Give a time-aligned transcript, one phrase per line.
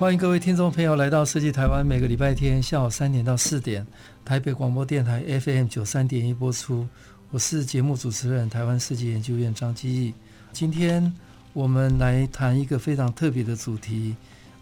[0.00, 3.86] 欢迎各位听众朋友来到设计台湾，每个礼拜天下午三点到四点，
[4.24, 6.88] 台北广播电台 FM 九三点一播出。
[7.30, 10.14] 我是节目主持人台湾设计研究院张基义。
[10.54, 11.12] 今天
[11.52, 14.16] 我们来谈一个非常特别的主题，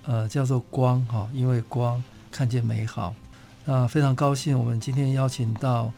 [0.07, 2.03] 呃，叫做光哈，因为光
[2.33, 3.15] 看见美好。
[3.65, 5.93] 那非常高兴，我们今天邀请到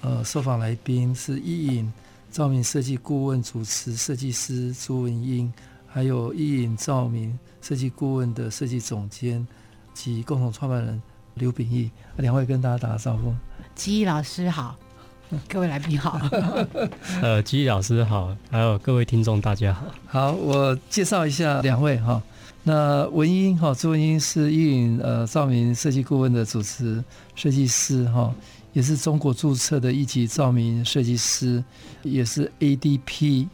[0.00, 1.92] 呃受访来宾是意影
[2.32, 5.52] 照明设计顾问主持设计师朱文英。
[5.96, 9.46] 还有一颖照明设计顾问的设计总监
[9.94, 11.00] 及共同创办人
[11.36, 13.32] 刘秉义，两位跟大家打个招呼。
[13.74, 14.76] 吉义老师好，
[15.48, 16.20] 各位来宾好。
[17.22, 19.86] 呃，基义老师好，还有各位听众大家好。
[20.06, 22.22] 好，我介绍一下两位哈。
[22.64, 27.02] 那文英哈，朱文英是一颖呃照明设计顾问的主持
[27.34, 28.34] 设计师哈，
[28.74, 31.64] 也是中国注册的一级照明设计师，
[32.02, 33.46] 也是 ADP。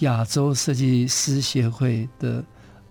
[0.00, 2.44] 亚洲设计师协会的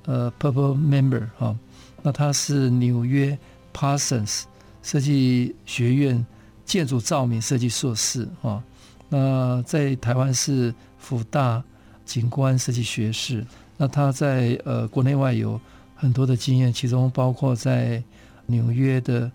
[0.05, 1.55] 呃 Purple Member 哈，
[2.01, 3.37] 那他是纽约
[3.73, 4.43] Parsons
[4.81, 6.25] 设计学院
[6.65, 8.63] 建筑照明设计硕士哈，
[9.09, 11.63] 那在台湾是辅大
[12.05, 13.45] 景观设计学士，
[13.77, 15.59] 那他在呃国内外有
[15.95, 18.01] 很多的经验，其中包括在
[18.45, 19.31] 纽约的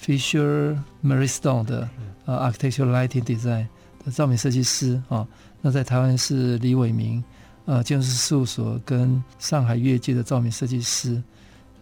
[0.00, 1.88] Fisher Maristone 的
[2.24, 3.66] 呃 Architectural Lighting Design
[4.10, 5.26] 照明设计师啊。
[5.60, 7.22] 那在台湾是李伟明，
[7.64, 11.22] 呃，建筑师事务所跟上海业界的照明设计师。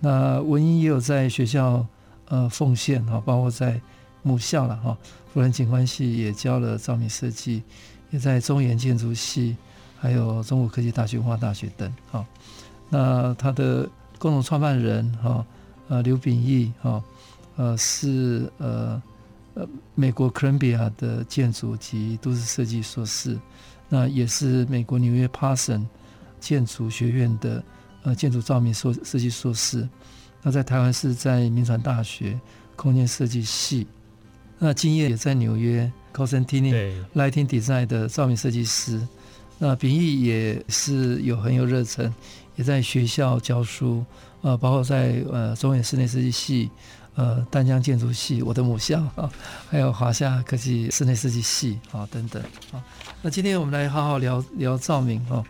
[0.00, 1.86] 那文英也有在学校
[2.28, 3.80] 呃奉献哈，包括在
[4.22, 4.96] 母校了哈，
[5.32, 7.62] 辅仁景观系也教了照明设计，
[8.10, 9.56] 也在中研建筑系，
[9.98, 12.24] 还有中国科技大学、文化大学等哈。
[12.88, 13.88] 那他的
[14.18, 15.44] 共同创办人哈，
[15.88, 17.02] 呃，刘秉义哈，
[17.56, 19.02] 呃，是呃
[19.54, 23.38] 呃美国哥伦比亚的建筑及都市设计硕士。
[23.86, 25.84] 那也是美国纽约 Parsons
[26.40, 27.62] 建筑学院的
[28.02, 29.86] 呃建筑照明设设计硕士，
[30.42, 32.40] 那在台湾是在民传大学
[32.76, 33.86] 空间设计系，
[34.58, 39.06] 那今夜也在纽约 Cosentini Lighting Design 的照明设计师，
[39.58, 42.12] 那秉义也是有很有热忱，
[42.56, 44.04] 也在学校教书，
[44.40, 46.70] 呃，包括在呃中原室内设计系。
[47.16, 49.30] 呃，丹江建筑系，我的母校 啊，
[49.68, 52.42] 还有华夏科技室内设计系啊，等等
[52.72, 52.82] 啊。
[53.22, 55.42] 那今天我们来好好聊聊照明啊。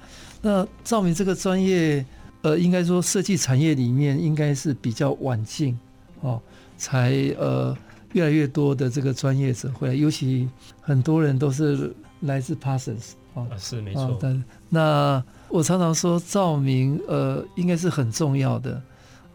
[0.43, 2.05] 那照明这个专业，
[2.43, 5.79] 呃，应该说设计产业里面应该是比较晚进
[6.21, 6.39] 哦，
[6.77, 7.75] 才呃
[8.13, 10.47] 越来越多的这个专业者会来，尤其
[10.83, 14.19] 很多人都是来自 Parsons 啊，是没错。
[14.21, 18.83] 但那我常常说，照明呃应该是很重要的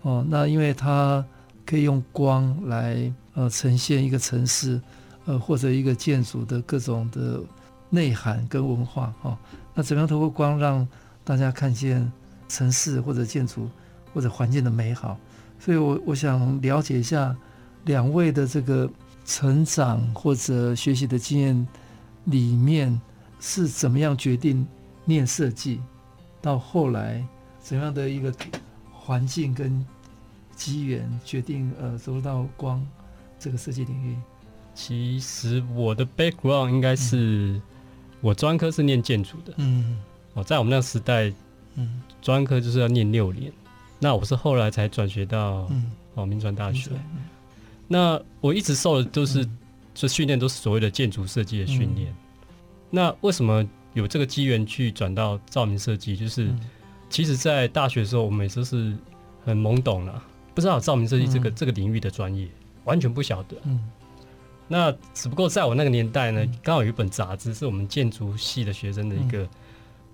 [0.03, 0.23] 哦。
[0.29, 1.25] 那因为它
[1.69, 4.81] 可以用光来呃呈现一个城市，
[5.25, 7.40] 呃或者一个建筑的各种的
[7.91, 9.38] 内涵跟文化哈、哦。
[9.75, 10.88] 那怎么样透过光让
[11.24, 12.12] 大家看见
[12.47, 13.69] 城市或者建筑
[14.16, 15.16] 或者环境的美好？
[15.59, 17.35] 所以我我想了解一下
[17.85, 18.90] 两位的这个
[19.24, 21.68] 成长或者学习的经验
[22.24, 23.00] 里面
[23.40, 24.66] 是怎么样决定
[25.06, 25.79] 念设计，
[26.41, 27.24] 到后来
[27.62, 28.34] 怎样的一个
[28.91, 29.85] 环境跟。
[30.59, 32.86] 机缘决定呃走入到光
[33.40, 34.18] 这个设计领域。
[34.75, 37.18] 其实我的 background 应该是、
[37.53, 37.62] 嗯、
[38.20, 39.53] 我专科是念建筑的。
[39.56, 39.97] 嗯，
[40.34, 41.34] 哦，在我们那个时代，
[41.75, 43.50] 嗯，专科就是要念六年。
[44.00, 46.91] 那我是后来才转学到嗯哦民传大学。
[46.94, 47.24] 嗯、
[47.88, 49.47] 那我一直受的都是
[49.96, 52.12] 这训练都是所谓的建筑设计的训练。
[52.12, 52.16] 嗯、
[52.90, 56.17] 那为什么有这个机缘去转到照明设计？
[56.17, 56.59] 就是、嗯、
[57.09, 58.96] 其实，在大学的时候，我们也都是
[59.44, 60.23] 很懵懂了。
[60.59, 62.46] 不知道照明设计这个、嗯、这个领域的专业，
[62.84, 63.56] 完全不晓得。
[63.64, 63.79] 嗯，
[64.67, 69.50] 那只不过在我那个年代呢，刚、嗯、好有一本杂志是我们建筑系的学生的一个，嗯、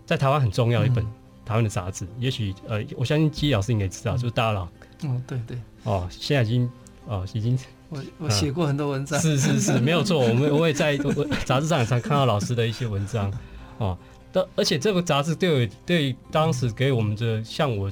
[0.06, 1.04] 在台湾很重要的一本
[1.44, 2.06] 台湾的杂志。
[2.06, 4.68] 嗯、也许呃，我相信基老师应该知道，嗯、就是大佬。
[5.02, 5.58] 嗯，对对。
[5.84, 6.70] 哦，现在已经
[7.08, 7.58] 哦，已经。
[7.90, 9.20] 我我写过很多文章。
[9.20, 10.20] 是是是，没有错。
[10.20, 10.96] 我们 我也在
[11.44, 13.34] 杂志上也常看到老师的一些文章。
[13.80, 13.98] 哦，
[14.32, 17.92] 但而且这个杂志对对当时给我们的像我。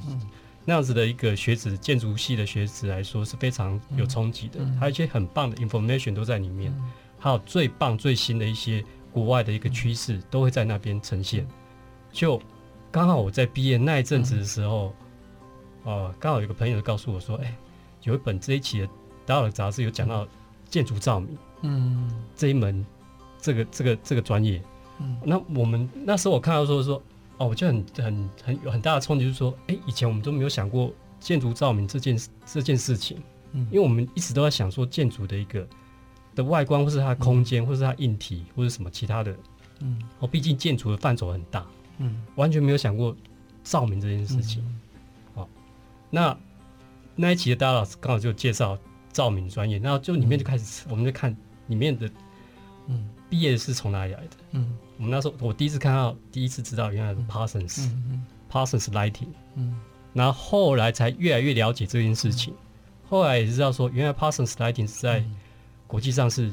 [0.64, 6.74] 嗯那样子的一个学子，建筑系的学子来说是非常有冲击的，还有一些很棒的 information 都在里面，
[7.18, 8.82] 还有最棒最新的一些
[9.12, 11.46] 国外的一个趋势都会在那边呈现。
[12.10, 12.40] 就
[12.90, 14.94] 刚好我在毕业那一阵子的时候，
[15.84, 17.54] 呃，刚好有个朋友告诉我说，哎、欸，
[18.04, 18.86] 有一本这一期的
[19.26, 20.26] 《达尔》杂志有讲到
[20.70, 22.84] 建筑照明，嗯，这一门
[23.38, 24.62] 这个这个这个专业，
[25.00, 27.02] 嗯，那我们那时候我看到说说，
[27.38, 33.22] 哦，我就很很很有很大的冲击，就是说，哎、欸，以前我们都没有想过建筑照明这件这件事情，
[33.52, 35.66] 嗯，因为我们一直都在想说建筑的一个
[36.34, 39.36] 的外观，或是它的空间，嗯、或是它硬体，或是什么其他的，
[39.80, 41.66] 嗯，哦，毕竟建筑的范畴很大，
[41.98, 43.16] 嗯，完全没有想过
[43.62, 44.62] 照明这件事情。
[44.64, 44.80] 嗯。
[46.10, 46.38] 那
[47.16, 48.78] 那一期的大老师刚好就介绍
[49.12, 52.08] 照明专业，然后就里面就开始，我们就看里面的，
[52.86, 54.36] 嗯，毕业是从哪里来的？
[54.52, 59.26] 嗯，我们那时候我第一次看到，第一次知道原来是 Parsons，嗯嗯，Parsons Lighting，
[59.56, 59.74] 嗯，
[60.12, 62.54] 然后后来才越来越了解这件事情，
[63.08, 65.24] 后来也知道说，原来 Parsons Lighting 是在
[65.88, 66.48] 国际上是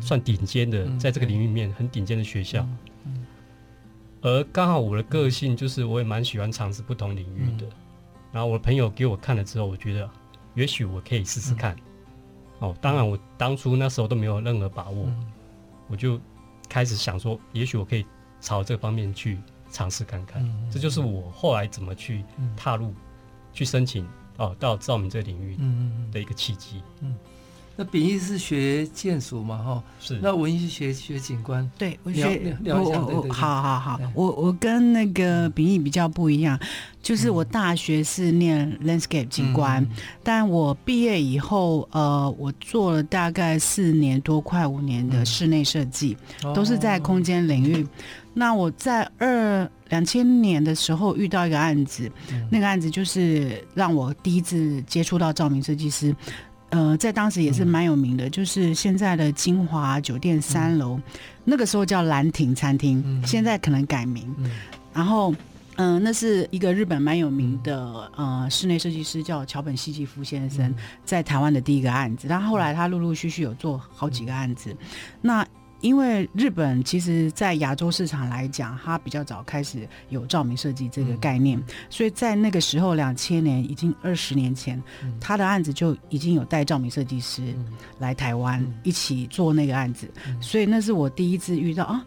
[0.00, 2.66] 算顶尖的，在这个领域里面很顶尖的学校，
[3.04, 3.24] 嗯，
[4.22, 7.66] 而刚好我的个性就是我也蛮喜欢尝试不同领域的。
[8.32, 10.10] 然后我的朋友给我看了之后，我觉得
[10.56, 11.76] 也许我可以试试看。
[12.58, 15.26] 嗯、哦，当然我当初那时候都没有任何把握，嗯、
[15.88, 16.20] 我就
[16.68, 18.04] 开始想说，也许我可以
[18.40, 19.38] 朝这方面去
[19.70, 20.42] 尝试看看。
[20.42, 22.24] 嗯、这就是我后来怎么去
[22.56, 22.96] 踏入、嗯、
[23.52, 25.56] 去申请哦到照明这个领域
[26.12, 26.82] 的一个契机。
[27.00, 27.14] 嗯。
[27.76, 30.20] 嗯那秉义是学建筑嘛，哈，是。
[30.22, 36.56] 那文音是学学景观，对，我学我我好好好，我我跟那个秉义比较不一样，
[37.02, 39.88] 就是我大学是念 landscape 景观，嗯、
[40.22, 47.82] 但我毕业以后，呃，我做了大概四年多，快五年的室内设计，嗯、都是在空间领域。
[47.82, 47.88] 哦、
[48.34, 56.14] 那我在二两千年的时候遇到一个案子，嗯、那个案子就是让我第一次接触到照明设计师。
[56.74, 61.02] 呃，在当时也是蛮有名的，嗯、就是现在的金华酒店三楼，嗯、
[61.44, 64.24] 那个时候叫兰亭餐厅，嗯、现在可能改名。
[64.38, 64.50] 嗯、
[64.92, 65.32] 然后，
[65.76, 70.74] 嗯、呃，那是一个日本蛮有名的呃室内设计师，叫桥本希吉夫先生，嗯、
[71.04, 72.26] 在台湾的第一个案子。
[72.28, 74.76] 但后后来他陆陆续续有做好几个案子，嗯、
[75.22, 75.46] 那。
[75.84, 87.54] 因为日本其实，在亚洲市场来讲，它比较早开始有照明设计这个概念，嗯、所以在那个时候，两千年已经二十年前，嗯、他的案子就已经有带照明设计师
[87.98, 92.02] 来台湾、嗯、一起做那个案子，嗯、所以那是我第一次遇到啊，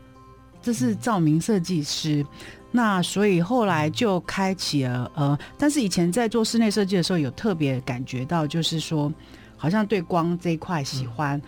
[0.59, 2.23] 这是照明设计师。
[2.23, 2.27] 嗯、
[2.71, 9.13] 那所以后来就开启了呃，但是以前在做室内设计的时候，有特别感觉到，就是说
[9.55, 11.41] 好像对光这一块喜欢，嗯、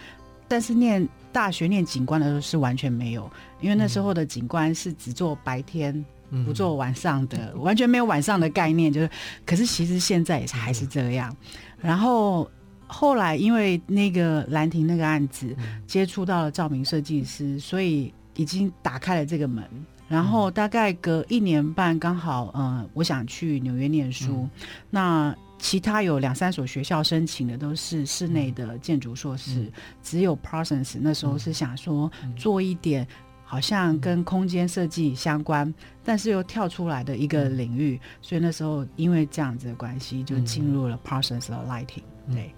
[0.48, 1.10] 但是念。
[1.32, 3.30] 大学念景观的时候是完全没有，
[3.62, 8.92] 因为那时候的景观是只做白天，嗯、不做晚上的，完全没有晚上的概念。
[8.92, 9.10] 就是，
[9.46, 11.36] 可是其实现在也是还是这样。
[11.80, 12.50] 然后
[12.88, 15.56] 后来因为那个兰亭那个案子，
[15.86, 19.64] 接触到了照明设计师，所以已经打开了这个门。
[20.08, 24.50] 然后大概隔一年半，刚好嗯、呃，我想去纽约念书，嗯、
[24.90, 25.36] 那。
[25.60, 29.72] 其他有两三所学校申请的都是室内的建筑硕士，嗯、
[30.02, 33.06] 只有 Parsons 那时候是想说做一点
[33.44, 35.74] 好像跟空间设计相关，嗯、
[36.04, 42.04] 但是又跳出来的一个领域，嗯、所以那时候因为这样子的关系，就进入了 Parsons 的 Lighting。
[42.28, 42.54] 嗯、对，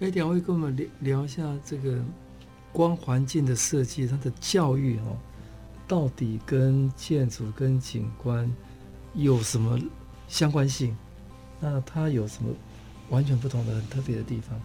[0.00, 1.98] 哎，两位跟我们聊聊一下这个
[2.72, 5.16] 光环境的设计，它的教育哦，
[5.88, 8.48] 到底跟建筑跟景观
[9.14, 9.76] 有什么
[10.28, 10.96] 相关性？
[11.60, 12.50] 那它有什么
[13.10, 14.58] 完全不同的、很特别的地方？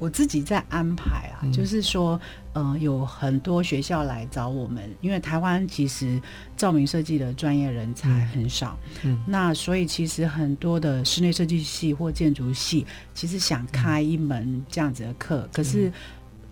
[0.00, 2.20] 我自己在安排啊，嗯、就是说，
[2.54, 6.20] 嗯、呃，有很多学校来找我们，因为台湾其实
[6.56, 15.90] 照明设计的专业人才很少，嗯，嗯那所以其实很多的室内设计系或建筑系，其实想开一门这样子的课，嗯、可是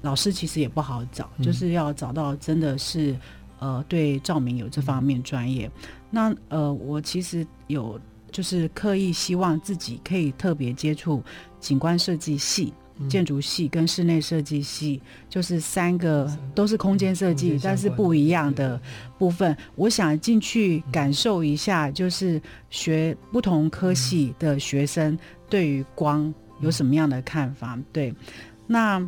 [0.02, 3.14] 老师其实也不好找，嗯、就是要找到真的是
[3.58, 5.66] 呃对照明有这方面专业。
[5.66, 5.72] 嗯、
[6.10, 8.00] 那呃，我其实有。
[8.32, 11.22] 就是刻意希望自己可以特别接触
[11.60, 18.80] 景观设计系、嗯、建筑系跟室内设计系，就是三个都是空间设计，但是不一样的
[19.18, 19.56] 部分。
[19.76, 25.16] 我想进去感受一下，就是学不同科系的学生
[25.48, 27.78] 对于光有什么样的看法。
[27.92, 28.12] 对，
[28.66, 29.00] 那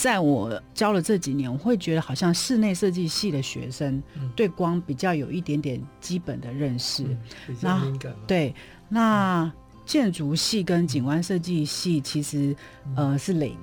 [0.00, 4.02] 在我教了这几年，我会觉得好像室内设计系的学生
[4.34, 7.04] 对光比较有一点点基本的认识，
[7.60, 7.86] 然后
[8.26, 8.54] 对。
[8.88, 9.52] 那
[9.84, 12.56] 建筑系跟景观设计系其实
[12.96, 13.54] 呃是零，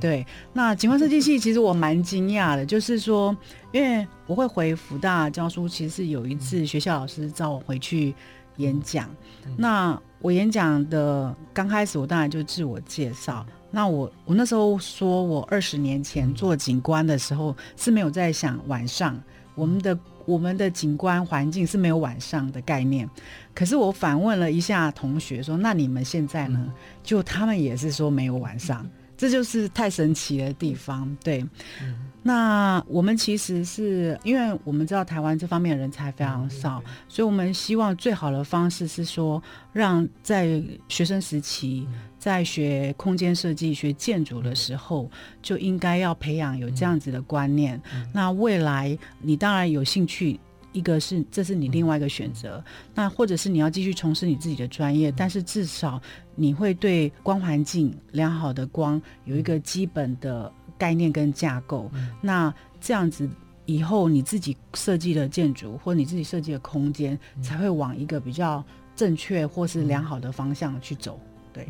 [0.00, 0.26] 对。
[0.54, 3.36] 那景观设计系其实我蛮惊讶的，就是说，
[3.70, 8.14] 因为我会回福大教书，其实是有一次学校老师找我回去
[8.56, 9.06] 演讲。
[9.54, 13.44] 那我演讲的刚开始，我当然就自我介绍。
[13.70, 19.20] 那我我那时候说我二十年前做景观的时候是没有在想晚上
[19.54, 19.98] 我们的。
[20.28, 23.08] 我们的景观环境是没有晚上的概念。
[23.54, 26.70] 可是我反问了一下同学说：“那你们现在呢？”
[27.02, 28.86] 就他们也是说没有晚上。
[29.16, 31.40] 这就是太神奇的地方，对。
[31.80, 45.10] 嗯、那我们其实是因为我们知道台湾这方面的人才非常少，嗯、所以我们希望最好的方式是说，让在学生时期，在学空间设计、学建筑的时候，
[45.40, 47.80] 就应该要培养有这样子的观念。
[48.12, 50.38] 那未来你当然有兴趣。
[50.72, 52.62] 一个是这是你另外一个选择，
[52.94, 56.00] 那或者是你要继续从事你自己的专业，但是至少
[56.36, 61.90] 你会对光环境良好的光有一个基本的概念跟架构。
[62.20, 63.28] 那这样子
[63.64, 68.62] 以后你自己设计的建筑或你自己设计的空间才会往一个比较
[68.94, 71.18] 正确或是良好的方向去走。
[71.50, 71.66] 对，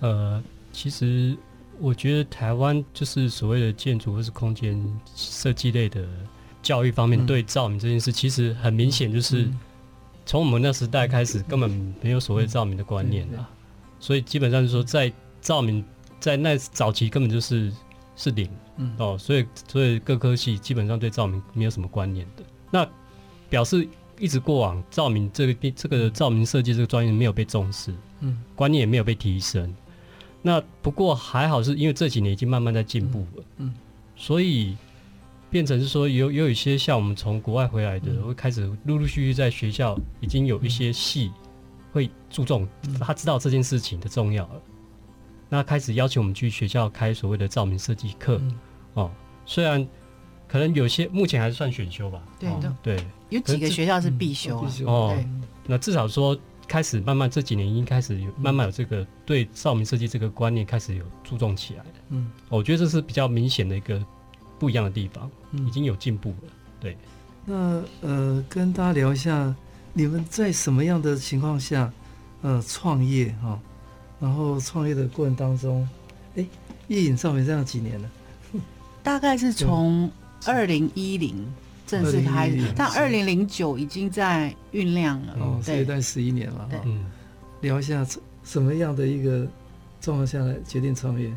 [0.00, 1.36] 呃，其实
[1.78, 4.82] 我觉得台湾就是所谓的建筑或是空间
[5.14, 6.06] 设计类的。
[6.62, 9.48] 教育方面对照明这件事，其实很明显就是
[10.24, 11.70] 从我们那时代开始，根本
[12.02, 13.48] 没有所谓照明的观念啊。
[14.00, 15.84] 所以基本上就是说，在照明
[16.18, 17.72] 在那早期根本就是
[18.16, 18.50] 是零，
[18.98, 22.42] 哦，所以所以各科系基本上对照明没有什么观念的。
[22.72, 22.84] 那
[23.48, 23.86] 表示
[24.18, 29.72] 一直过往照明这个这个照明设计这个专业没有被重视，嗯，观念也没有被提升。
[30.42, 33.74] 那不过还好是因为这几年已经慢慢在进步了，嗯，
[34.14, 34.76] 所以。
[35.48, 41.30] 变成是说有有一些像我们从国外回来的，会开始陆陆续续在学校已经有一些系
[41.92, 42.68] 会注重，
[43.00, 44.62] 他知道这件事情的重要了，
[45.48, 48.40] 那开始邀请我们去学校开所谓的照明设计课
[48.94, 49.10] 哦。
[49.46, 49.86] 虽然
[50.48, 52.50] 可能有些目前还是算选修吧，对
[52.82, 55.16] 对，有几个学校是必修哦。
[55.64, 56.36] 那至少说
[56.68, 61.90] 开始慢慢这几年已经开始有慢慢有这个对照明设计这个观念开始有注重起来了。
[62.10, 64.04] 嗯，我觉得这是比较明显的一个。
[64.58, 65.30] 不一样的地方，
[65.66, 66.36] 已经有进步了。
[66.46, 66.96] 嗯、对，
[67.44, 69.54] 那呃，跟大家聊一下，
[69.92, 71.92] 你们在什么样的情况下，
[72.40, 73.60] 呃，创业哈、哦？
[74.18, 75.86] 然后创业的过程当中，
[76.36, 76.46] 哎，
[76.88, 78.10] 夜影照明这样几年了？
[79.02, 80.10] 大概是从
[80.46, 81.46] 二零一零
[81.86, 85.36] 正式开始，但二零零九已经在酝酿了。
[85.38, 86.68] 哦，这一段十一年了。
[86.84, 87.04] 嗯，
[87.60, 88.04] 聊一下
[88.42, 89.46] 什么样的一个
[90.00, 91.32] 状况下来决定创业？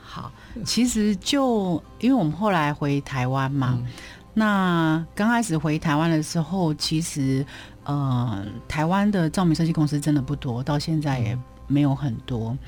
[0.00, 0.30] 好，
[0.64, 3.86] 其实就因为我们后来回台湾嘛，嗯、
[4.32, 7.44] 那刚开始回台湾的时候，其实
[7.82, 12.50] 呃，台湾的照明设计公司真的不多，到现在也没有很多。
[12.50, 12.58] 嗯、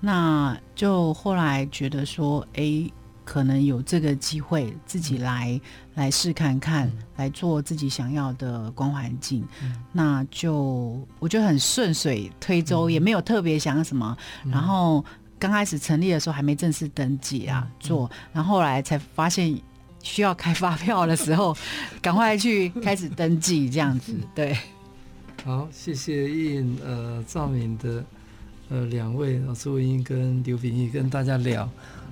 [0.00, 2.90] 那就后来觉得说，哎，
[3.26, 5.60] 可能有这个机会自己来、嗯、
[5.96, 15.04] 来试看看，嗯、来做自己想要的光环境，嗯、那就我觉得很顺水推舟，嗯、也没有特别想什么，嗯、然后。
[15.38, 19.54] 刚开始成立的时候还没正式登记啊，做，然后后来才发现
[20.02, 21.54] 需要开发票的时候，
[22.00, 24.14] 赶快去开始登记这样子。
[24.34, 24.56] 对，
[25.44, 28.02] 好，谢谢叶隐呃赵明的
[28.68, 31.68] 呃两位朱文英跟刘秉义跟大家聊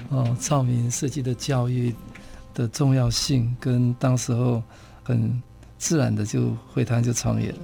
[0.08, 1.94] 哦照明设计的教育
[2.52, 4.62] 的重要性，跟当时候
[5.02, 5.42] 很
[5.78, 7.58] 自然的就会谈就创业了。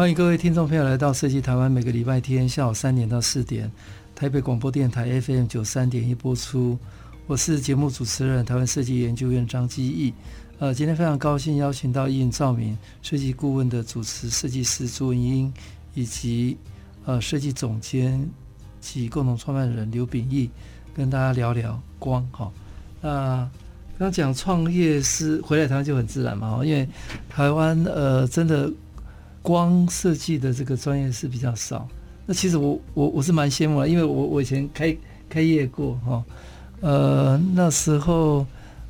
[0.00, 3.70] 欢迎各位听众朋友来到设计台湾，每个礼拜天下午三点到四点，
[4.14, 6.78] 台北广播电台 FM 九三点一播出。
[7.26, 10.14] 我是节目主持人台湾设计研究院张基义。
[10.58, 15.52] 呃，今天非常高兴邀请到叶隐照明设计顾问的主持设计师朱文英，
[15.92, 16.56] 以及
[17.04, 18.26] 呃设计总监
[18.80, 20.48] 及共同创办人刘秉义，
[20.94, 22.26] 跟大家聊聊光。
[22.32, 22.50] 哈，
[23.02, 23.50] 那
[23.98, 26.88] 刚讲创业是回来台湾就很自然嘛，因为
[27.28, 28.72] 台湾呃真的。
[29.42, 31.88] 光设计的这个专业是比较少，
[32.26, 34.94] 那其实我我我是蛮羡慕的，因为我我以前开
[35.30, 36.24] 开业过哈，
[36.80, 38.46] 呃那时候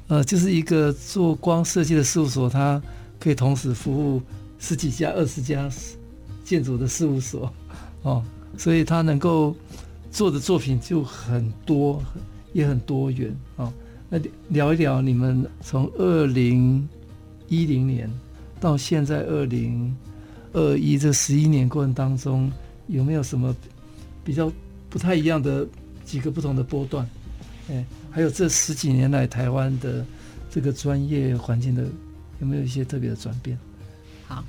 [0.08, 2.82] 呃就是一个做光设计的事务所，它
[3.20, 4.20] 可以同时服务
[4.58, 5.70] 十几家、二十家
[6.44, 7.52] 建筑的事务所
[8.02, 8.24] 哦，
[8.58, 9.54] 所以它能够
[10.10, 12.02] 做的作品就很多，
[12.52, 13.72] 也很多元哦。
[14.08, 16.88] 那聊一聊你们从二零
[17.46, 18.10] 一零年
[18.58, 19.96] 到现在二零。
[20.52, 22.50] 二一这十一年过程当中，
[22.86, 23.54] 有没有什么
[24.24, 24.50] 比较
[24.88, 25.66] 不太一样的
[26.04, 27.08] 几个不同的波段？
[27.70, 30.04] 哎，还有这十几年来台湾的
[30.50, 31.84] 这个专业环境的
[32.40, 33.56] 有没有一些特别的转变？
[34.26, 34.44] 好，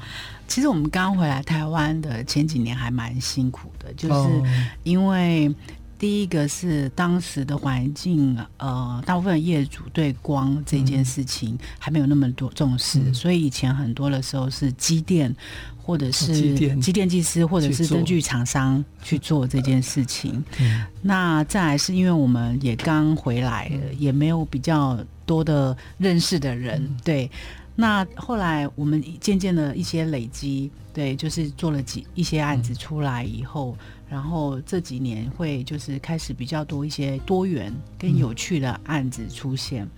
[0.47, 4.43] 其实我们刚回来台湾的前几年还蛮辛苦的，就是
[4.83, 5.53] 因为
[6.01, 15.31] 第一个是当时的环境，呃，大部分业主对光这件事情还没有那么多重视，嗯、所以以前很多的时候是机电
[15.77, 17.07] 或者是机电。
[17.07, 20.43] 技师或者是灯具厂商去做这件事情。
[20.59, 27.29] 嗯、那再来是因为我们也刚回来，也没有比较多的认识的人，嗯、对。
[27.75, 39.85] 那后来我们渐渐的一些累积，对，就是做了几一些案子出来以后，嗯、然后这几年会就是开始比较多一些多元跟有趣的案子出现。
[39.85, 39.89] 嗯、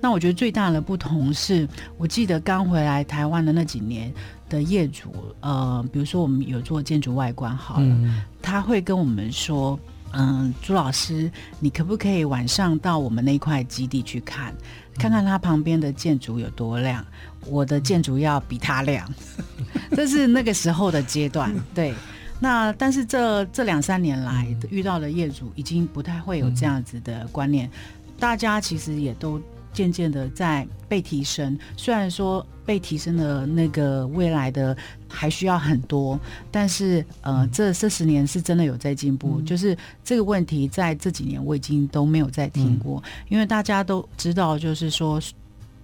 [0.00, 4.12] 那我觉得最大的不同是，我记得刚回来台湾的那几年
[4.48, 9.78] 的业主，呃，比如说我们有做建筑外观好了，嗯、他会跟我们说，
[10.14, 14.52] 嗯，朱老师，你可不可以晚上到我们那块基地去看？
[14.98, 17.06] 看看他旁边的建筑有多亮，
[17.46, 19.08] 我的建筑要比他亮，
[19.94, 21.54] 这是那个时候的阶段。
[21.72, 21.94] 对，
[22.40, 27.70] 那但是这这两三年来遇到的业主已经不太会有这样子的观念，
[28.18, 29.40] 大家其实也都。
[29.72, 34.76] 渐渐的在被提升，虽然说被提升的那个未来的
[35.08, 36.18] 还需要很多，
[36.50, 39.36] 但是呃，这这十年是真的有在进步。
[39.38, 45.20] 嗯、就是这个问题在这几年我已经都没有再听过，嗯、因为大家都知道，就是说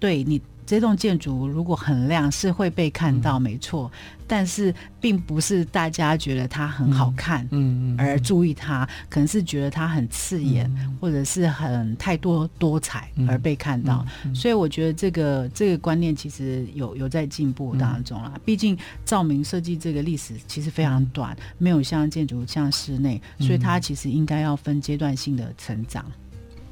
[0.01, 0.41] 对你。
[0.67, 3.89] 这栋建筑如果很亮，是会被看到，没错。
[4.29, 10.69] 但是并不是大家觉得它很好看，嗯嗯，而注意它，可能是觉得它很刺眼，
[10.99, 14.05] 或者是很太多多彩而被看到。
[14.35, 18.33] 所以我觉得这个这个观念其实有有在进步当中啦。
[18.43, 26.05] 毕竟照明设计这个历史其实非常短，没有像建筑像室内，所以它其实应该要分阶段性的成长。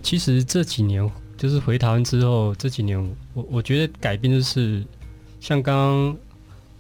[0.04, 1.10] 其实这几年。
[1.38, 2.98] 就是回台湾之后这几年，
[3.34, 4.84] 我我觉得改变就是，
[5.42, 6.18] 像刚刚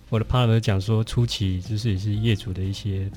[0.10, 3.10] 我的 partner 讲说，初期就是也是业主的一些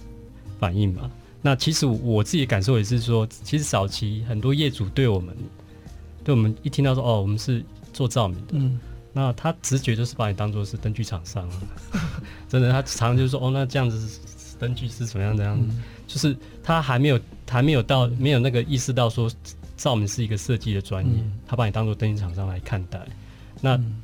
[0.59, 1.11] 反应嘛。
[1.40, 5.37] 那其实我自己的感受也是说，其实早期很多业主对我们，
[6.24, 8.79] 对我们一听到说哦，我们是做照明的，嗯，
[9.12, 11.48] 那他直觉就是把你当做是灯具厂商，
[12.48, 14.18] 真的，他常常就说哦，那这样子
[14.59, 19.31] 灯具是怎么样怎样，嗯、就是他还没有还没有到没有那个意识到说。
[19.78, 23.00] 照明是一个设计的专业，嗯、他把你当做灯具厂商来看待。
[23.62, 24.02] 那、嗯、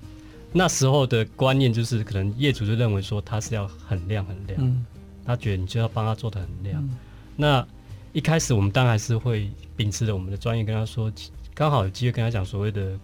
[0.52, 4.86] 那时候的观念就是，可能业主就认为说他是要很亮很亮，嗯、
[5.26, 6.80] 他觉得你就要帮他做的很亮。
[6.80, 6.96] 嗯、
[7.36, 7.66] 那
[8.12, 11.12] 一开始我们当然还是会秉持着我们的专业跟他说，
[11.52, 12.98] 刚好有机会跟他讲所谓的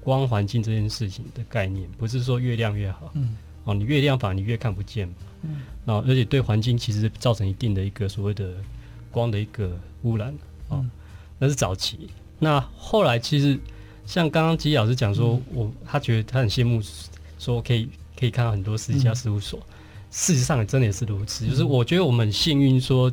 [0.00, 3.10] 光环境这件事情的概念，不是说越亮越好。
[3.14, 5.14] 嗯、哦，你越亮反而你越看不见嘛。
[5.42, 5.62] 嗯。
[5.84, 8.54] 然后而且对环境其实造成一定的一个所谓的
[9.10, 10.32] 光的一个污染。
[10.68, 10.78] 哦。
[10.82, 10.90] 嗯
[11.42, 13.58] 那是早期，那后来其实
[14.06, 16.80] 像刚刚吉老师讲说，嗯、我他觉得他很羡慕，
[17.36, 19.58] 说可以可以看到很多私家事务所。
[19.58, 19.74] 嗯、
[20.12, 23.12] 事实上也真的也是如此，嗯、就是我觉得我们很幸运，说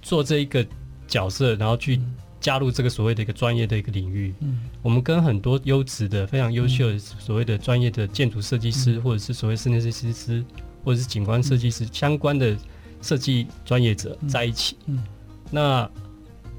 [0.00, 0.66] 做这一个
[1.06, 2.00] 角色，然后去
[2.40, 4.32] 加入这个所谓的一个专业的一个领域。
[4.40, 10.42] 嗯，我们跟很多优质的、非常优秀的所谓的专业的建筑设计师，嗯、或者是所谓室内设计师，
[10.82, 12.56] 或者是景观设计师相关的
[13.02, 14.78] 设计专业者在一起。
[14.86, 15.04] 嗯，嗯。
[15.50, 15.90] 那。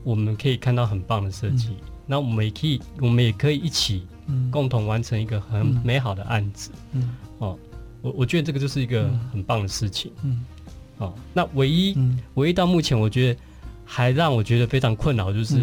[0.08, 4.08] 我们可以看到很棒的设计，嗯、那我们也可以，我们也可以一起
[4.50, 6.72] 共同完成一个很美好的案子。
[6.94, 7.60] 嗯，哦，
[8.02, 10.10] 我我觉得这个就是一个很棒的事情。
[10.24, 10.46] 嗯，
[11.00, 13.40] 哦，那唯一、嗯、唯一到目前，我觉得
[13.84, 15.60] 还让我觉得非常困扰，就是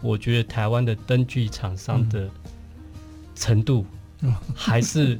[0.00, 2.30] 我觉得台湾的灯具厂商的
[3.34, 3.84] 程度
[4.54, 5.18] 还是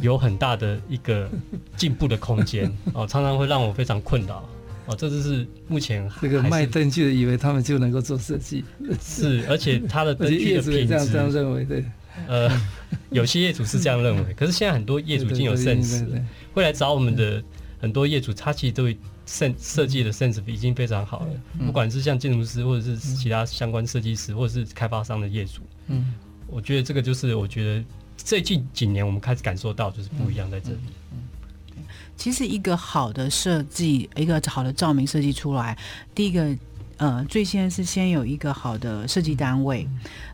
[0.00, 1.30] 有很大的一个
[1.76, 2.68] 进步的空间。
[2.94, 4.44] 哦，常常会让我非常困扰。
[4.86, 8.64] 哦，这就是目前这个卖灯具的以为他们就能够做设计，
[9.00, 11.84] 是，而且他的 灯具的品质这样这样认为，对，
[12.28, 12.48] 呃，
[13.10, 16.06] 有些业主是这样认为， 可是现在很多业主已经有 sense，
[16.54, 17.42] 会来找我们的
[17.80, 18.96] 很多业主，他其实都会
[19.26, 21.26] 设设计的 sense 已经非常好了，
[21.66, 26.14] 不管是像建筑师或者是其他相关设计师，或者是开发商的业主，嗯，
[26.46, 27.84] 我觉得这个就是我觉得
[28.16, 30.78] 最近几年我们开始感受到就是不一样在这里。
[32.16, 35.76] 其实一个好的设计，一个好的照明设计出来，
[36.14, 36.56] 第一个，
[36.96, 39.86] 呃，最先是先有一个好的设计单位，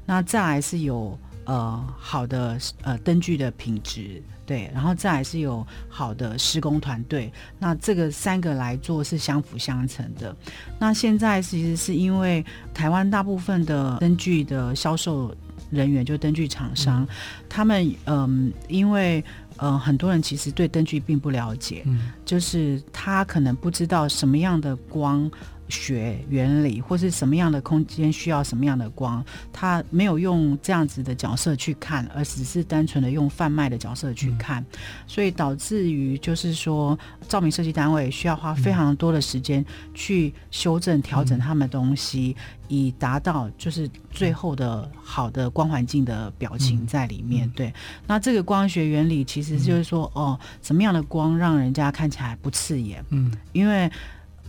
[0.07, 10.35] 那再来是有呃好的呃灯具的品质，对，然后再来是有好的施工团队，那这个三个来做是相辅相成的。
[10.79, 15.35] 那现在其实是因为台湾大部分的灯具的销售
[15.69, 17.09] 人员，就灯具厂商，嗯、
[17.49, 19.23] 他们嗯、呃，因为。
[19.63, 25.31] 嗯、呃，很多人其实对灯具并不了解，嗯、就是他可能不知道什么样的光
[25.73, 47.49] 学原理，或是什么样的空间需要什么样的光，他没有用这样子的角色去看，而只是单纯的用贩卖的角色去看，嗯、所以导致于就是说，照明设计单位需要花非常多的时间去修正、调整他们的东西，嗯、以达到就是最后的好的光环境的表情在里面。
[47.49, 47.75] 嗯、对，
[48.07, 53.03] 那这个光学原理其实就是说，嗯、哦，什么样的光让人家看起来不刺眼？
[53.09, 53.91] 嗯，因为。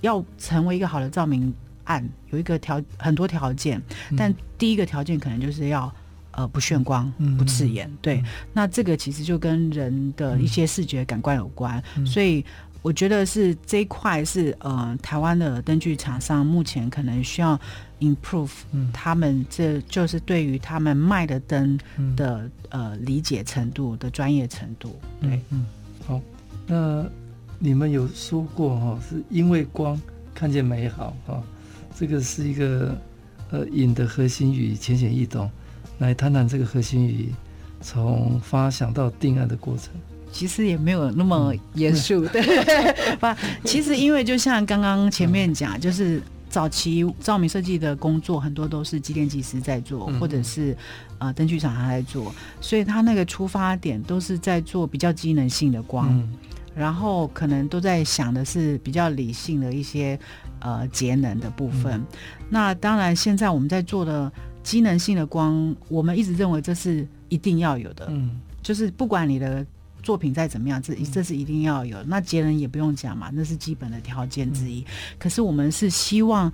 [0.04, 1.54] 要成为一个好的照明
[1.86, 5.89] 案，有一个条很多条件，嗯、但第一个条件可能就是要
[6.32, 7.89] 呃不眩光、嗯、不刺眼。
[8.02, 12.44] 对，嗯、那这个其实就跟人的一些视觉感官有关，嗯、所以
[12.82, 17.58] 我觉得是这一块是呃台湾的灯具厂商目前可能需要
[18.02, 21.80] improve、嗯、他们这就是对于他们卖的灯
[22.18, 25.00] 的、嗯、呃理解程度的专业程度。
[25.22, 25.66] 对，嗯，
[26.06, 26.20] 好，
[26.68, 27.06] 那。
[27.65, 29.97] 你们有说过哈，是因为光
[30.36, 31.41] 看见美好哈，
[31.97, 32.93] 这个是一个
[33.52, 35.49] 呃引的核心语浅显易懂，
[35.99, 37.30] 来谈谈这个核心语
[37.80, 39.93] 从发想到定案的过程。
[40.30, 42.43] 其实也没有那么严肃， 对
[43.15, 43.38] 吧？
[43.63, 50.76] 其实因为就像刚刚前面讲，就是早期照明设计的工作很多都是机电技师在做，或者是
[51.17, 56.21] 呃灯具厂还在做，所以他那个出发点都是在做比较机能性的光。
[56.76, 60.20] 然后可能都在想的是比较理性的一些
[60.60, 61.94] 呃节能的部分。
[62.00, 62.06] 嗯、
[62.50, 64.32] 那当然，现在我们在做的
[64.64, 68.08] 机能性的光，我们一直认为这是一定要有的。
[68.10, 69.66] 嗯，就是不管你的
[70.02, 72.02] 作品再怎么样，这这是一定要有。
[72.04, 74.82] 那节能也不用讲嘛，那是基本的条件之一。
[74.82, 74.86] 嗯、
[75.20, 76.52] 可是我们是希望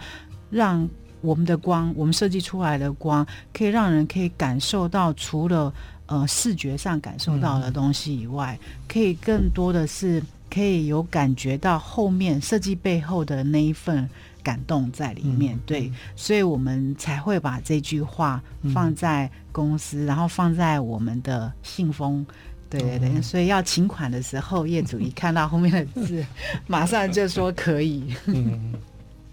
[0.50, 0.88] 让
[1.22, 5.74] 我们的光，我们设计出来的光，可以让人可以感受到除了。
[6.10, 10.20] 呃，视觉上感受到的东西以外，嗯、可以更多的是
[10.50, 14.10] 可以有感觉到后面设计背后的那一份
[14.42, 15.56] 感动在里面。
[15.56, 18.42] 嗯、对，所以我们才会把这句话
[18.74, 22.26] 放在公司，嗯、然后放在我们的信封。
[22.72, 26.26] 对对对，嗯、所以要请款的时候，业主一看到后面的字，
[26.66, 28.16] 马上就说可以。
[28.26, 28.74] 嗯，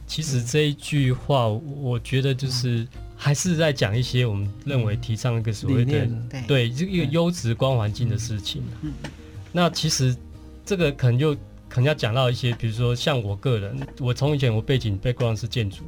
[0.07, 2.87] 其实这一句话，我觉得就是。
[3.17, 6.07] 嗯还是在讲一些我们认为提倡一个所谓的
[6.47, 8.63] 对这个一个优质光环境的事情。
[9.53, 10.15] 那其实
[10.67, 11.35] 这个可能就
[11.67, 15.83] 可能要讲到一些，比如说像我个人，我从以前我背景 background 是建筑，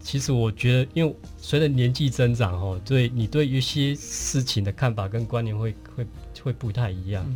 [0.00, 6.06] 其实我觉得，因为随着年纪增长哦，对你对一些事情的看法跟观念会会
[6.40, 7.26] 会不太一样。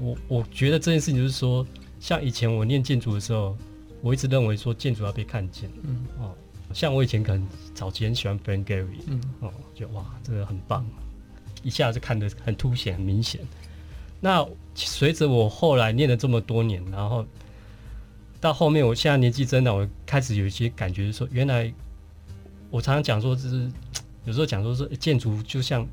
[0.00, 1.64] 我我觉得这件事情就是说，
[2.00, 3.54] 像以前我念建筑的时候，
[4.00, 6.34] 我一直认为说建筑要被看见，嗯哦。
[6.72, 10.86] 像我以前可能早期很喜欢 Frank Gehry，嗯，哦，就哇，这个很棒，
[11.62, 13.40] 一下子看得很凸显、很明显。
[14.20, 17.26] 那随着我后来念了这么多年，然后
[18.40, 21.72] 到后面，我现在年纪增长，我开始有一些感觉，说，原来
[22.70, 23.70] 我常常讲说，就是
[24.24, 25.86] 有时候讲说是建筑就像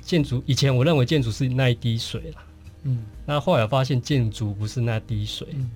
[0.00, 2.44] 建筑，以前我认为建筑是那一滴水啦，
[2.82, 5.70] 嗯，那后来我发现建筑不是那滴水，嗯，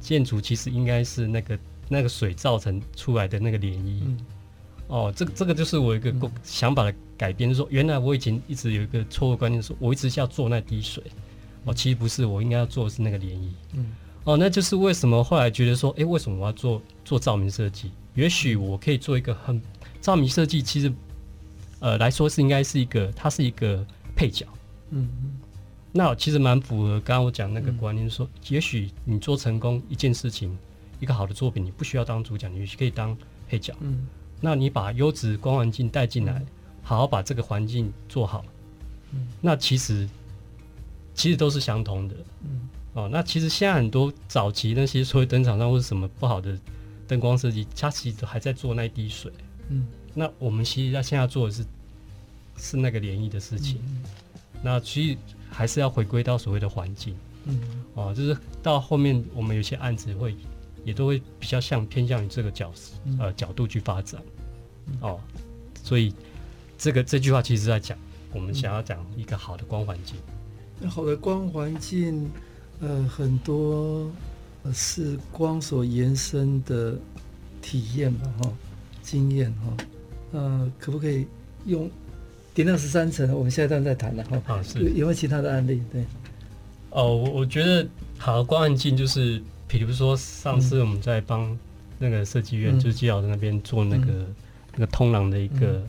[0.00, 1.58] 建筑其实应该是那个。
[1.88, 4.18] 那个水造成出来的那个涟漪，嗯、
[4.88, 11.02] 哦，这个这个就是我一个想法的改变，嗯、就是说原来我以前一直有一个错误观念，说我一直是要做那滴水，
[11.64, 13.86] 哦，其实不是，我应该要做的是那个涟漪，嗯，
[14.24, 17.90] 哦，那就是为什么后来觉得说，哎，为什么我要做做照明设计？
[18.14, 19.60] 也许我可以做一个很
[20.00, 20.92] 照明设计，其实
[21.80, 24.46] 呃来说是应该是一个，它是一个配角，
[24.90, 25.38] 嗯嗯，
[25.92, 30.56] 那其实蛮符合刚刚我讲那个观念，说、嗯、也许你做成功一件事情。
[31.00, 33.16] 一个好的作品，你不需要当主角，你可以当
[33.48, 33.74] 配角。
[33.80, 34.06] 嗯，
[34.40, 36.46] 那你把优质光环境带进来，嗯、
[36.82, 38.44] 好好把这个环境做好。
[39.12, 40.08] 嗯，那其实
[41.14, 42.14] 其实都是相通的。
[42.42, 46.58] 嗯，哦，那其实现在很多早期那些所谓灯厂商或者什么不好的
[47.06, 49.32] 灯光设计，它其实都还在做那一滴水。
[49.68, 51.64] 嗯，那我们其实在现在做的是
[52.56, 53.80] 是那个涟漪的事情。
[53.86, 54.02] 嗯，
[54.62, 57.14] 那其实还是要回归到所谓的环境。
[57.44, 57.60] 嗯，
[57.94, 60.34] 哦，就是到后面我们有些案子会。
[60.88, 62.72] 也都会比较像偏向于这个角
[63.18, 64.22] 呃角度去发展，
[65.02, 65.20] 哦，
[65.84, 66.14] 所以
[66.78, 67.94] 这个这句话其实在讲
[68.32, 70.16] 我们想要讲一个好的光环境。
[70.80, 72.30] 那好的光环境，
[72.80, 74.10] 呃，很多
[74.72, 76.96] 是光所延伸的
[77.60, 78.52] 体验吧，哈，
[79.02, 79.84] 经验哈，
[80.32, 81.26] 呃，可不可以
[81.66, 81.90] 用
[82.54, 83.30] 点亮十三层？
[83.34, 84.42] 我们下一段再谈了哈。
[84.54, 85.82] 啊，是有没有其他的案例？
[85.92, 86.02] 对，
[86.92, 89.42] 哦，我我觉得好的光环境就是。
[89.68, 91.56] 比如说，上次我们在帮
[91.98, 94.34] 那个设计院，嗯、就是基老师那边做那个、嗯、
[94.72, 95.88] 那个通廊的一个、嗯、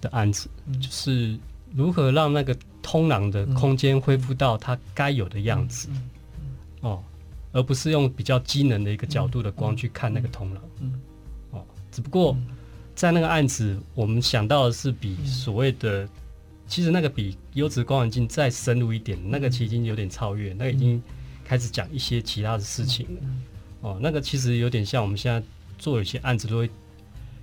[0.00, 1.38] 的案子，嗯、就是
[1.74, 5.88] 如何让那个通廊的空间恢复到它该有的样子，
[6.80, 7.02] 哦，
[7.52, 10.62] 而不是用比较机能的一个角度的光去看那个通廊，
[11.50, 11.62] 哦，
[11.92, 12.34] 只不过
[12.94, 16.08] 在那个案子，我们想到的是比所谓的，嗯、
[16.66, 21.02] 其实那个比优质光环境再深入一点，那个其实已经有点超越，那个已经
[21.48, 23.06] 开始讲一些其他的事情。
[23.16, 23.22] 了。
[23.80, 25.42] 哦，那个其实有点像我们现在
[25.78, 26.68] 做有些案子都会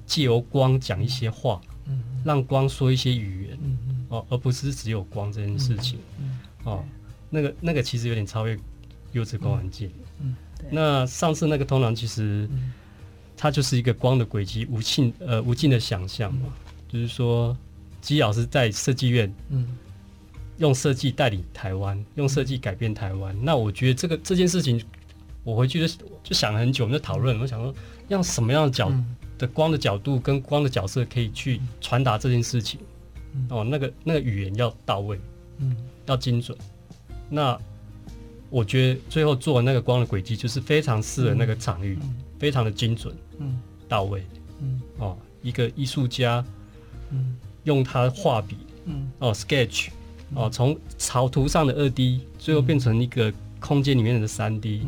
[0.05, 1.59] 借由光讲一些话，
[2.23, 3.59] 让光说一些语言，
[4.09, 5.97] 哦，而不是只有光这件事情。
[6.63, 6.83] 哦，
[7.31, 8.55] 那个那个其实有点超越
[9.13, 9.89] 优质光环境。
[10.69, 12.47] 那上次那个通廊其实，
[13.35, 16.53] 它就是一个光的轨迹，无尽呃无尽的想象嘛。
[16.87, 17.57] 就是说，
[18.01, 19.33] 基老师在设计院，
[20.57, 23.35] 用设计带领台湾，用设计改变台湾。
[23.41, 24.81] 那我觉得这个这件事情，
[25.43, 27.73] 我回去就就想了很久，我们就讨论，我想说，
[28.09, 28.91] 用什么样的角
[29.37, 32.79] 的光的角度跟光的角色，可以去传达这件事情。
[33.49, 35.19] 哦，那个那个语言要到位，
[36.05, 36.57] 要精准。
[37.29, 37.59] 那
[38.49, 41.99] 我觉得最后做的那个光的轨迹，就是非常适合那个场域，
[42.39, 43.13] 非常的精准，
[43.89, 44.23] 到位，
[44.99, 46.45] 哦，一个艺术家，
[47.65, 48.55] 用他画笔，
[49.19, 49.89] 哦，sketch，
[50.33, 54.81] 哦，从草图上的二 D，最后变成一个空间里面的三 D，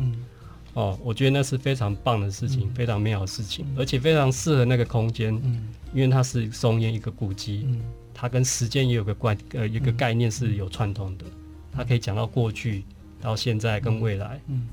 [0.74, 5.68] 哦，我觉得那是非常棒的事情，非常美好的事情，而且非常适合那个空间，嗯。
[5.94, 7.66] 因为它是松烟一个古迹，
[8.12, 11.24] 它跟时间也有个关，呃，一个概念是有串通的，
[11.72, 12.84] 它可以讲到过去。
[13.20, 14.68] 到现在跟未来，嗯，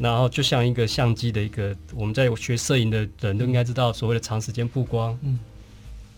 [0.00, 5.38] 然后就像一个相机的一个，我们在学摄影的人都应该知道，所谓的长时间曝光，嗯，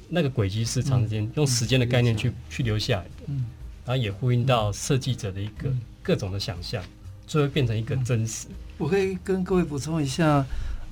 [0.09, 3.45] 那个轨迹是长时间用时间的概念去去留下来的，嗯，
[3.85, 5.71] 然后也呼应到设计者的一个
[6.03, 6.83] 各种的想象，
[7.27, 8.47] 最后变成一个真实。
[8.77, 10.45] 我可以跟各位补充一下，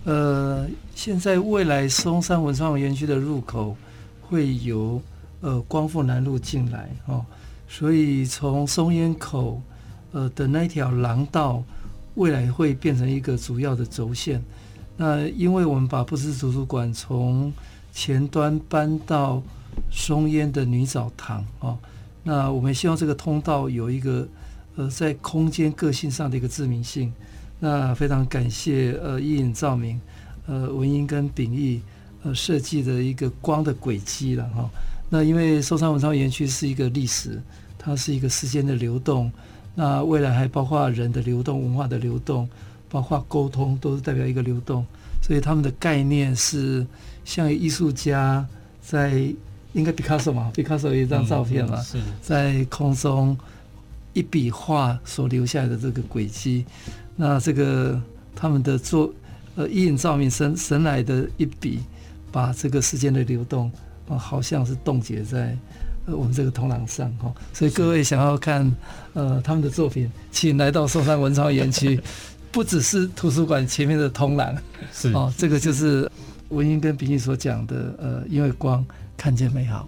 [0.05, 3.77] 呃，现在未来松山文创园区的入口
[4.23, 5.01] 会由
[5.41, 7.25] 呃光复南路进来哦，
[7.69, 9.63] 所以从松烟口。
[10.13, 11.63] 呃的那一条廊道，
[12.15, 14.43] 未来会变成一个主要的轴线。
[14.97, 17.53] 那因为我们把不支图书馆从
[17.97, 19.43] 前端搬到
[19.91, 21.79] 松烟的女澡堂哦，
[22.25, 24.29] 那我们希望这个通道有一个
[24.77, 27.11] 呃在空间个性上的一个致命性。
[27.59, 29.99] 那非常感谢呃伊尹照明
[30.47, 31.81] 呃文英跟秉义
[32.23, 34.69] 呃设计的一个光的轨迹了哈。
[35.09, 37.41] 那因为松山文创园区是一个历史，
[37.79, 39.33] 它是一个时间的流动。
[39.75, 42.47] 那未来还包括人的流动、文化的流动，
[42.91, 44.85] 包括沟通，都是代表一个流动。
[45.27, 46.87] 所以他们的概念是
[47.25, 48.47] 像艺术家
[48.81, 49.29] 在
[49.73, 53.37] 应该毕卡索嘛，毕卡索有一张照片嘛，嗯、在空中
[54.12, 56.65] 一笔画所留下来的这个轨迹。
[57.17, 58.01] 那这个
[58.37, 59.12] 他们的作
[59.57, 61.81] 呃一影照明神神来的一笔，
[62.31, 63.69] 把这个时间的流动
[64.09, 65.57] 啊，好像是冻结在。
[66.09, 68.73] 呃，我们这个通廊上哈，所以各位想要看
[69.12, 72.01] 呃他们的作品，请来到松山文创园区，
[72.57, 74.57] 不只是图书馆前面的通廊，
[74.90, 76.11] 是哦，这个就是
[76.49, 78.83] 文英跟秉义所讲的呃，因为光
[79.14, 79.87] 看见美好。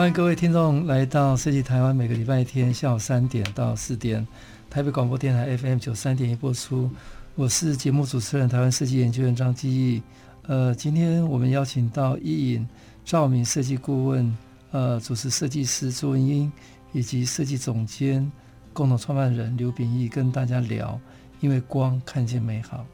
[0.00, 4.26] 欢迎各位听众来到设计台湾，每个礼拜天下午三点到四点，
[4.70, 6.90] 台北广播电台 FM 九三点一播出。
[7.34, 10.02] 我是节目主持人，台湾设计研究院张基义。
[10.46, 12.66] 呃，今天我们邀请到伊尹
[13.04, 14.34] 照明设计顾问，
[14.70, 16.50] 呃，主持设计师朱文英
[16.92, 18.32] 以及设计总监
[18.72, 20.98] 共同创办人刘秉义，跟大家聊，
[21.40, 22.86] 因为光看见美好。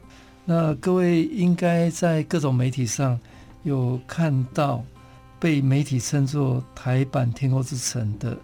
[0.43, 3.17] 那各位应该在各种媒体上
[3.63, 4.83] 有看到。
[5.39, 8.37] 被媒体称作“台版天空之城”的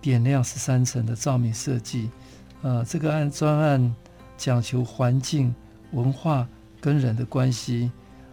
[0.00, 2.10] 点亮十三层的照明设计，
[2.62, 3.94] 呃，这个案专案
[4.36, 5.54] 讲求环境、
[5.92, 6.46] 文化
[6.80, 7.90] 跟人的关系，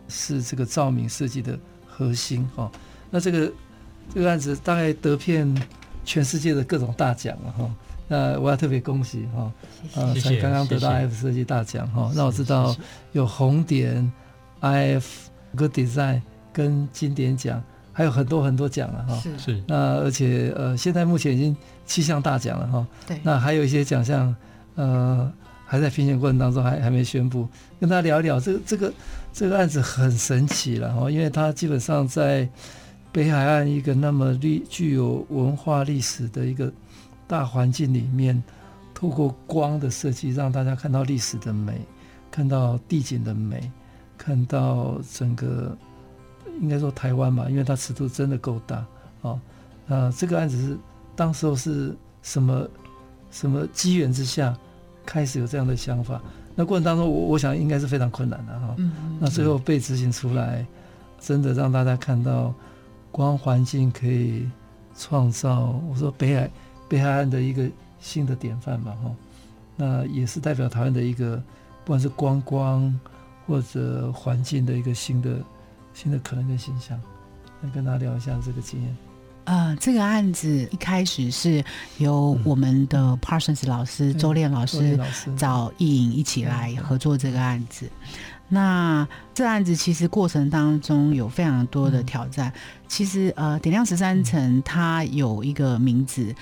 [0.07, 2.71] 是这个照明设计的核心哈。
[3.09, 3.51] 那这个
[4.13, 5.51] 这个案子大概得遍
[6.03, 7.75] 全世界的各种大奖了哈。
[8.07, 9.51] 那我要特别恭喜哈，
[9.95, 12.11] 呃，才刚刚得到 IF 设计大奖哈。
[12.15, 12.75] 让我知道
[13.13, 14.11] 有红点、
[14.61, 15.05] IF、
[15.55, 16.21] Good Design。
[16.55, 17.61] 跟金典奖，
[17.95, 19.15] 还有很多很多奖了哈。
[19.23, 19.63] 是是。
[19.65, 21.55] 那而且呃，现在目前已经
[21.85, 22.85] 七项大奖了哈。
[23.07, 23.17] 对。
[23.23, 24.35] 那还有一些奖项
[24.75, 25.31] 呃
[25.65, 27.47] 还在评选过程当中还，还还没宣布。
[27.79, 28.93] 跟大家聊一聊这个这个
[29.31, 32.47] 这个案子很神奇了哈，因为它基本上在
[33.11, 36.69] 北海岸一个那么历具有文化历史的一个
[37.27, 38.43] 大环境里面，
[38.93, 41.79] 透过光的设计，让大家看到历史的美，
[42.29, 43.71] 看到地景的美，
[44.17, 45.75] 看到整个
[46.61, 48.77] 应该说台湾吧，因为它尺度真的够大
[49.21, 49.39] 啊。
[49.87, 50.77] 呃，那这个案子是
[51.15, 52.67] 当时候是什么
[53.31, 54.55] 什么机缘之下
[55.05, 56.21] 开始有这样的想法？
[56.55, 58.75] 那过程当中，我我想应该是非常困难的哈。
[58.77, 59.17] 嗯嗯。
[59.19, 60.65] 那最后被执行出来，
[61.19, 62.53] 真的让大家看到
[63.11, 64.49] 光环境可以
[64.97, 66.49] 创造，我说北海
[66.87, 69.11] 北海岸的一个新的典范嘛哈。
[69.75, 71.35] 那也是代表台湾的一个，
[71.83, 72.97] 不管是观光
[73.45, 75.37] 或者环境的一个新的
[75.95, 77.01] 新的可能跟形象。
[77.61, 78.97] 来跟他聊一下这个经验。
[79.45, 81.63] 呃，这个案子一开始是
[81.99, 84.99] 由我们的 Parsons 老师、嗯、周炼老师
[85.37, 87.89] 找艺颖一起来合作这个案子。
[88.49, 92.51] 那这案子其实过程当中有非常多的挑战。
[92.55, 96.35] 嗯、其实呃，点亮十三层它有一个名字，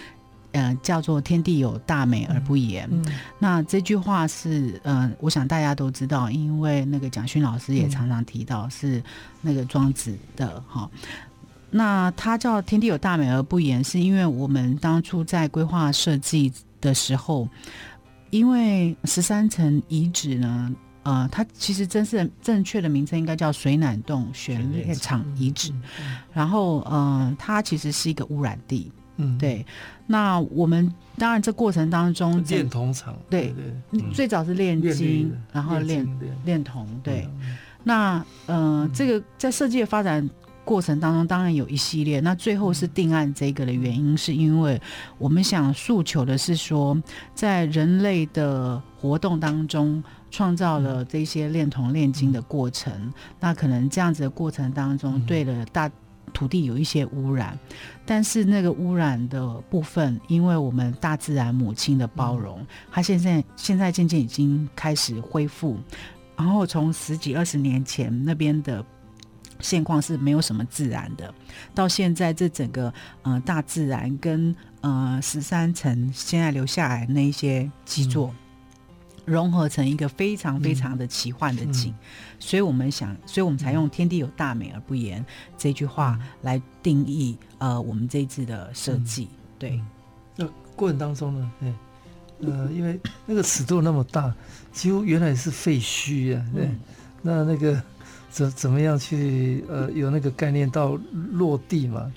[0.53, 3.03] 呃，叫做“天地有大美而不言”嗯。
[3.05, 9.03] 嗯、那这句话是呃，我想大家都知道，因为那个蒋勋老师也常常提到是
[9.41, 10.89] 那个庄子的哈。
[11.69, 17.49] 那他叫“天地有大美而不言”，是因为我们当初在规划设计的时候，
[18.29, 29.65] 因为十三层遗址呢，呃，它其实真是正确的名称应该叫水暖洞选炼厂遗址，嗯嗯、然后呃，它其实是一个污染地，嗯，对。
[30.07, 36.07] 那我们当然这过程当中，炼铜厂，对对，嗯、最早是炼金，然后炼
[36.45, 37.27] 炼铜，对。
[37.41, 40.29] 嗯、那呃，嗯、这个在设计的发展。
[40.65, 44.81] 过程当中当然有一系列，那最后是定案这个的原因，是因为
[45.17, 46.97] 我们想诉求的是说，
[47.35, 55.91] 在人类的活动当中创造了这些炼铜炼金的过程，那可能这样子的过程当中对了大
[56.31, 57.57] 土地有一些污染，
[58.05, 65.77] 但是那个污染的部分，因为我们大自然母亲的包容，它现在现在渐渐已经开始恢复，
[66.37, 68.85] 然后从十几二十年前那边的。
[69.59, 71.33] 现况是没有什么自然的，
[71.73, 85.25] 到现在这整个呃大自然跟呃十三层现在留下来那一些基座，嗯、融合成一个非常非常的奇幻的景，嗯、所以我们想，所以我们才用“天地有大美而不言”
[85.57, 89.23] 这句话来定义呃我们这一次的设计。
[89.23, 89.81] 嗯、对，
[90.35, 94.33] 那过程当中呢，对，呃，因为那个尺度那么大，
[94.71, 96.79] 几乎原来是废墟啊，对，嗯、
[97.21, 97.81] 那那个。
[98.33, 100.97] 怎怎么样去呃有那个概念到
[101.33, 102.11] 落地嘛？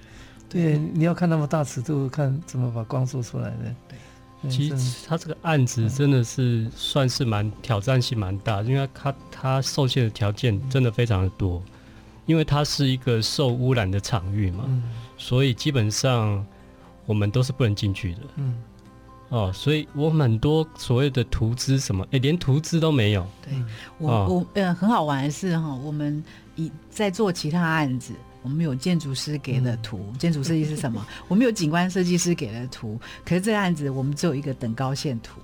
[0.48, 3.74] 对，你要看那么大尺度，看怎么把光做出来的。
[4.46, 11.62] 对，其实他这个案子真的是算是蛮挑战性蛮大，因为他他受限的条件真的非常的多，
[12.26, 14.64] 因为它是一个受污染的场域嘛，
[15.16, 16.44] 所以基本上
[17.04, 18.20] 我们都是不能进去的。
[18.36, 18.54] 嗯。
[19.28, 23.26] 哦，所以我很多所谓的图资什么，哎、欸，连图资都没有。
[23.42, 23.52] 对，
[23.98, 26.22] 我、哦、我呃很好玩的是哈，我们
[26.54, 28.12] 一在做其他案子，
[28.46, 31.04] 我们有建筑师给的图，嗯、建筑设计是什么？
[31.26, 35.40] 我们有景观设计师给的图，可是这个案子我们只有一个等高线图。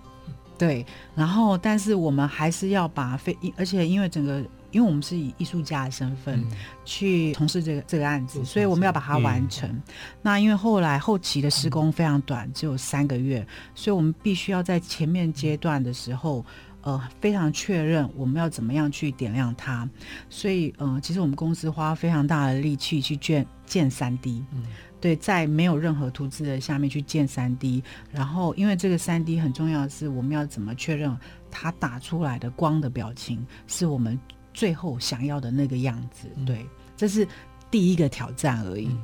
[0.57, 0.87] 对，
[1.17, 4.43] 然后但是我们还是要把非，而且因为整个。
[4.71, 6.43] 因为我们是以艺术家的身份
[6.87, 9.69] 去从事这个这个案子，嗯、所以我们要把它完成。
[9.69, 9.83] 嗯、
[10.23, 16.43] 那因为后来后期的施工非常短，只有三个月，所以我们必须要在前面阶段的时候，
[16.83, 19.89] 呃，非常确认我们要怎么样去点亮它。
[20.29, 24.65] 所以，呃，其实我们公司花非常大的力气去建建三 D，嗯、
[25.01, 27.83] 对，在没有任何图纸的下面去建三 D。
[28.11, 31.17] 然后，因为这个三 D 很重要的是，我们要怎么确认
[31.51, 34.19] 它打出来的光的表情是我们。
[34.55, 37.27] 最后想要的那个样子，对，这是
[37.71, 38.95] 第一个挑战而已。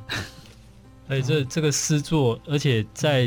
[1.08, 3.26] 而 且这这个诗作，而且在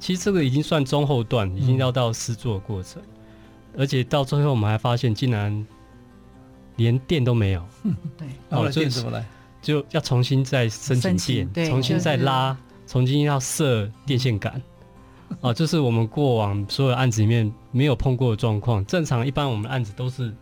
[0.00, 3.02] 其实这个已经算中后段，已经要到诗作的过程，
[3.76, 5.66] 而且到最后我们还发现，竟然
[6.76, 7.66] 连电都没有。
[7.82, 9.24] 嗯 对，哦，电怎么来？
[9.60, 12.56] 就要重新再申请电，重新再拉，
[12.86, 14.60] 重新要设电线杆。
[15.40, 18.84] 哦，这是我们过往所有案子里面没有碰过的状况。
[18.86, 20.32] 正常一般我们案子都是。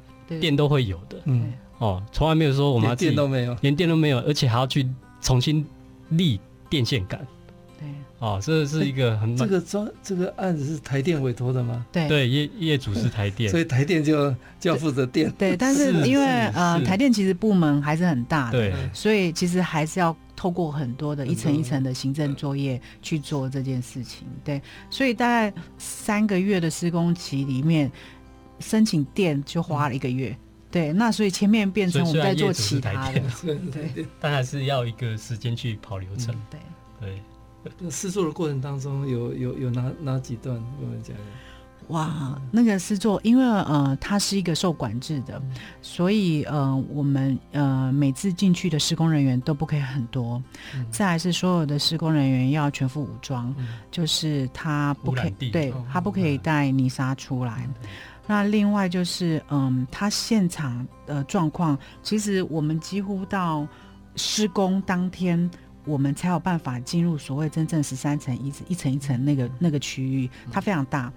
[0.40, 4.88] 电都会有的，嗯，哦，从来没有说我们要电都没有，连电都没有，而且还要去
[5.20, 5.66] 重新
[6.10, 7.39] 立电线杆，对，
[8.20, 11.84] 哦，这是一个很这个专这个案子是台电委托的吗？
[11.90, 15.32] 对对，业业主是台电， 所以台电就就要负责电。
[15.38, 24.28] 对，但是因为呃，台电其实部门还是很大的，对，所以其实还是要透过很多的一层一层的行政作业去做这件事情。
[24.44, 24.60] 对，
[24.90, 27.90] 所以大概三个月的施工期里面，
[28.58, 30.36] 申请电就花了一个月。
[30.70, 33.22] 对，那所以前面变成我们在做其他的，
[33.72, 36.34] 对 但还是要一个时间去跑流程。
[36.50, 36.60] 对
[37.00, 37.22] 对。
[37.78, 41.26] 那施作的过程当中有有有哪哪几段跟我们讲讲？
[41.88, 50.40] 哇，那个施作，因为呃，它是一个受管制的，嗯、所以呃，我们呃每次进去的施工人员都不可以很多。
[50.72, 57.66] 嗯、再来是所有的施工人员要全副武装，嗯、就是他不可以对他不可以带泥沙出来。
[57.82, 57.88] 嗯、
[58.24, 63.66] 那另外就是嗯，他现场的状况，其实我们几乎到
[64.14, 65.50] 施工当天。
[65.84, 71.12] 我们才有办法进入所谓真正十三层一一层一层那个那个区域，它非常大。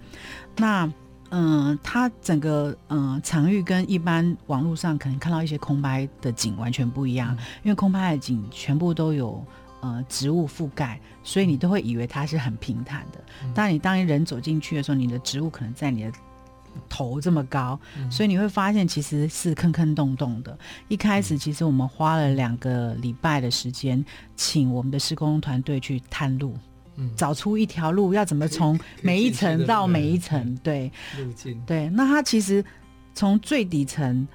[0.56, 0.84] 那
[1.30, 9.44] 嗯、呃，它整个嗯、呃、场域跟一般网络上可能看到一些空拍的景完全不一样，因为空拍的景全部都有
[9.80, 13.18] 呃植物覆盖，所以你都会以为它是很平坦的。
[13.54, 16.12] 当你当人走进去的时候，你的植物可能在你的。
[16.88, 17.78] 头这么高，
[18.10, 20.56] 所以你会发现其实是坑坑洞洞的。
[20.88, 24.04] 一开始其实我们花了两个礼拜的时间，
[24.36, 26.56] 请我们的施工团队去探路，
[26.96, 31.88] 嗯，找出一条路要怎么从每一层到每一层，对，路径，对。
[31.90, 32.64] 那它其实
[33.14, 34.26] 从最底层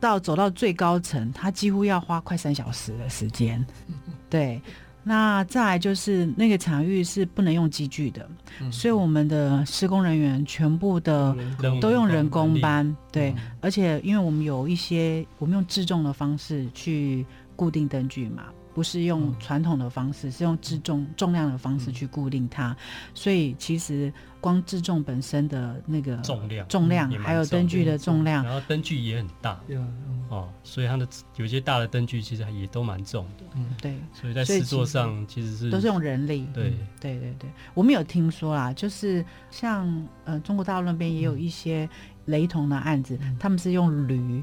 [0.00, 3.64] 到走到最高层，它几乎要花快三小时的时间，
[4.30, 4.60] 对。
[5.08, 8.28] 那再来就是那个场域是不能用机具的，
[8.60, 11.34] 嗯、所以我们的施工人员全部的
[11.80, 17.24] 都用人工搬，对，嗯、而且因为我们有一些我们用自重的方式去
[17.56, 18.44] 固定灯具嘛。
[18.78, 22.76] 不是用传统的方式，嗯、是用自重重量的方式去固定它，嗯、
[23.12, 41.90] 所以其实光自重本身的那个重量、重量还有灯具的重量，然后灯具也很大，嗯、哦，所以它的有些大的灯具其实也都蛮重的，嗯，对，所以在制作上其实是都是用人力，对，对对对，我们有听说啦，就是像呃中国大陆那边也有一些
[42.26, 44.40] 雷同的案子，嗯、他们是用驴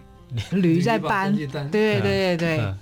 [0.52, 2.58] 驴在搬，对对对对。
[2.58, 2.76] 对。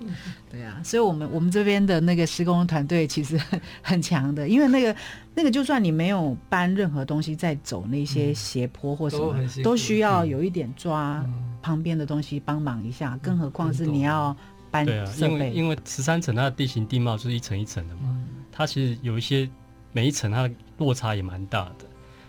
[0.00, 0.14] 嗯
[0.50, 4.94] 对啊，所以我们我们这边的那个施工团队其实很很强的，因为那个
[5.34, 11.24] 那个就算你没有搬任何东西在走那些斜坡或什么，都，都需要有一点抓
[11.60, 14.34] 旁边的东西帮忙一下，嗯、更何况是你要
[14.70, 14.96] 搬设备。
[14.96, 19.48] 对啊，因为因为十三层它的地形地貌就是一层一层的嘛，嗯、它其实有一些
[19.92, 21.84] 每一层它的落差也蛮大的，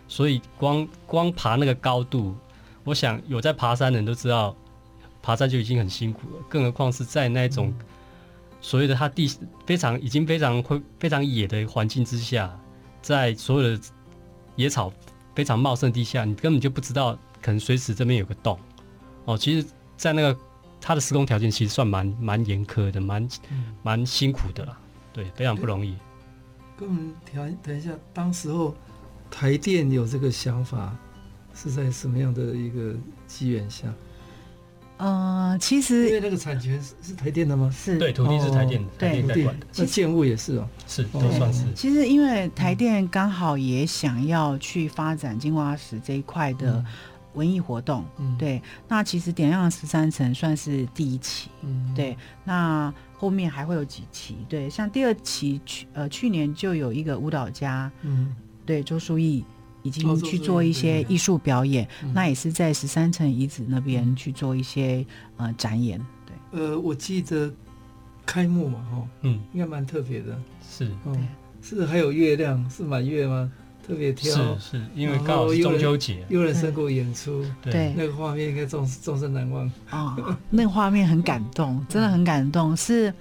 [0.07, 2.36] 所以光光爬那个高度，
[2.84, 4.55] 我想有在爬山的人都知道。
[5.22, 7.74] 爬山就已经很辛苦了，更何况是在那种
[8.61, 9.32] 所谓的它地
[9.65, 12.57] 非常已经非常会非常野的环境之下，
[13.01, 13.84] 在所有的
[14.55, 14.91] 野草
[15.36, 18.59] 非常茂盛地下，你根本就不知道可能随时这边有个洞
[19.26, 19.38] 哦。
[19.38, 20.38] 其实，在那个
[20.82, 23.28] 它的施工条件其实算蛮蛮严苛的，蛮
[23.84, 24.78] 蛮辛苦的啦，
[25.13, 25.95] 对，非常不容易。
[26.78, 28.76] 跟我们调等一下，当时候
[29.30, 30.95] 台电有这个想法
[31.53, 32.95] 是在什么样的一个
[33.28, 33.93] 机缘下？
[35.00, 37.72] 呃，其实因为那个产权是是台电的吗？
[37.74, 39.66] 是，对，土地是台电的，哦、台电在管的。
[39.78, 41.64] 那建物也是哦，是都算是。
[41.74, 46.84] 其实因为台电刚好也想要去发展金瓜石这一块的
[47.34, 48.62] 文艺活动，嗯、对。
[48.89, 52.18] 那其实点亮十三层算是第一期，嗯，对。
[52.43, 58.36] 那后面还会有几期，对，像第二期去呃去年就有一个舞蹈家，嗯，
[58.66, 59.45] 对，周书毅。
[59.82, 65.06] 已经去做一些艺术表演，哦、那也是在十三层遗址那边去做一些、
[65.38, 66.00] 嗯、呃展演。
[66.26, 67.52] 对，呃，我记得
[68.26, 70.38] 开幕嘛，哈，嗯，应该蛮特别的。
[70.70, 71.18] 是，哦，
[71.62, 73.50] 是还有月亮，是满月吗？
[73.88, 79.66] 特别挑，是是，因为刚好是中秋节，有人生过演出，对，那个画面应该终终身难忘。
[79.90, 83.12] 啊、哦，那个画面很感动，真的很感动，是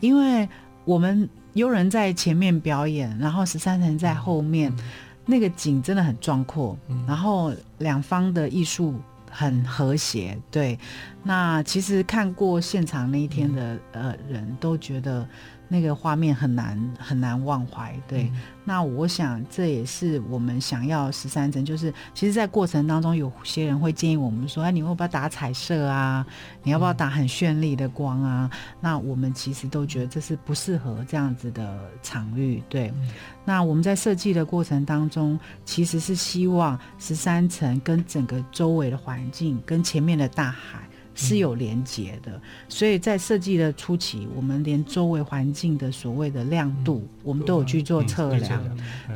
[0.00, 0.48] 因为
[0.86, 4.72] 我们有人在前面表演，然后十三层在后面。
[4.78, 4.84] 嗯
[5.26, 8.94] 那个景真的很壮阔，嗯、然后两方的艺术
[9.30, 10.38] 很和谐。
[10.50, 10.78] 对，
[11.22, 15.28] 那其实看过现场那一天的、嗯、呃人都觉得。
[15.68, 18.24] 那个画面很难很难忘怀，对。
[18.24, 26.24] 嗯、那我想这也是我们想要十三层，就是其实，在过程当中，有些人会建议我们说：“哎，你要不要打彩色啊？
[26.62, 32.88] 你要不要打很绚丽的光啊？”嗯、那我们其实都觉得这是不适合这样子的场域，对。
[32.88, 33.08] 嗯、
[33.44, 40.85] 那我们在设计的过程当中，其实是希望十三层跟整个周围的环境跟前面的大海。
[41.16, 42.40] 是有连接的。
[42.68, 48.62] 所以在设计的初期，我们连周围环境的所谓的亮度，我们都有去做测量。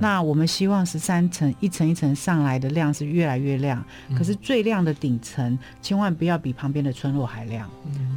[0.00, 3.84] 那我们希望十三层一层一层上来的亮是越来越亮，
[4.16, 7.70] 可是最亮的顶层千万不要比旁边的村落还亮，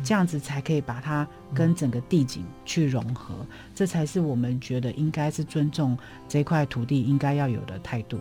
[0.04, 3.36] 这样子才可以把它跟整个地景去融合，
[3.76, 5.98] 这才是我们觉得应该是尊重
[6.30, 8.18] 这块土地应该要有的态度。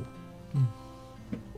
[0.55, 0.67] 嗯，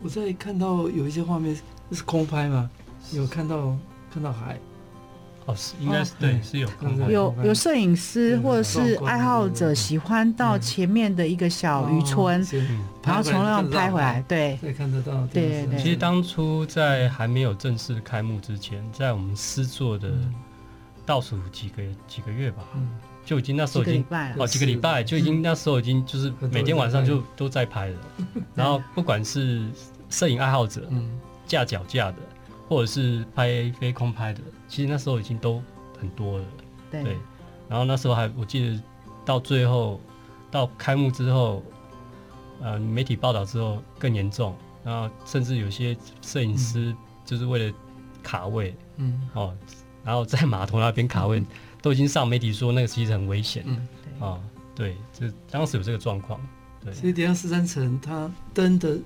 [0.02, 1.56] 我在看到有一些画面
[1.90, 2.70] 是空拍吗？
[3.12, 3.76] 有看到
[4.14, 4.56] 看到海？
[5.46, 6.70] 哦，是应该是对，是有
[7.10, 12.42] 有有摄影师或者是爱好者喜欢到前面的一个小渔村，
[13.02, 15.12] 然后从那样拍回来，对，可以看得到。
[15.26, 15.78] 对对对。
[15.78, 20.14] 其实当初在还没有正式开幕之前，在我们施作的
[21.04, 22.62] 倒数几个几个月吧，
[23.22, 24.04] 就已经那时候已经
[24.38, 27.98] 哦几个礼拜就已经那时候已经就是每天晚上就都在拍了，
[28.54, 29.68] 然后不管是
[30.08, 30.88] 摄影爱好者，
[31.46, 32.16] 架脚架的。
[32.68, 35.62] 或者是拍飞空拍的，其实那时候已经都
[35.98, 36.44] 很多了。
[36.90, 37.16] 对，对，
[37.68, 38.82] 然后那时候还我记得
[39.24, 40.00] 到最后
[40.50, 41.62] 到开幕之后，
[42.60, 46.94] 呃，媒体报道之后更严重，然后甚至有些摄影师
[47.24, 47.74] 就是为了
[48.22, 49.56] 卡位，嗯，哦，
[50.02, 51.46] 然后在码头那边卡位，嗯、
[51.82, 53.62] 都已经上媒体说那个其实很危险。
[53.66, 53.76] 嗯，
[54.18, 54.40] 啊、哦，
[54.74, 56.40] 对，就当时有这个状况。
[56.82, 58.98] 对，所以底下十三层它灯的。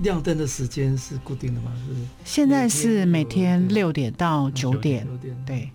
[0.00, 1.72] 亮灯的时间是固定的吗？
[1.86, 2.00] 是，是。
[2.24, 5.06] 现在是每天六点到九点。
[5.06, 5.36] 九点。
[5.46, 5.70] 对。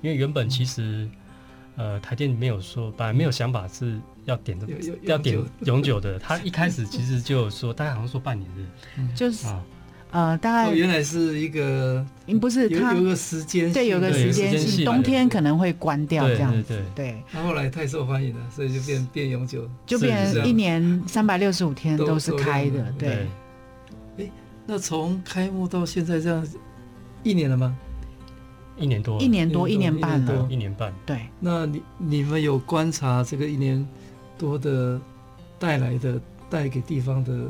[0.00, 1.08] 因为原本其实，
[1.76, 4.66] 呃，台电没有说，本来没有想法是要点的，
[5.02, 6.18] 要点永久的。
[6.20, 9.14] 他一开始其实就有说，大概好像说半年的。
[9.14, 9.64] 就是啊，
[10.10, 10.70] 呃，大概。
[10.70, 12.06] 原来是一个，
[12.40, 16.80] 不是有有个时间，对，有个时间性，冬天可能会关掉这样子。
[16.94, 17.20] 对。
[17.32, 23.26] 他后来太受欢迎了，所以就变变永久，就变一年三百六十五天都是开的，对。
[24.66, 26.46] 那从开幕到现在这样
[27.22, 27.76] 一年了吗？
[28.76, 30.92] 一年多，一年多，一年半了，一年半。
[31.06, 33.86] 对，那你你们有观察这个一年
[34.36, 35.00] 多的
[35.58, 37.46] 带来的带给地方的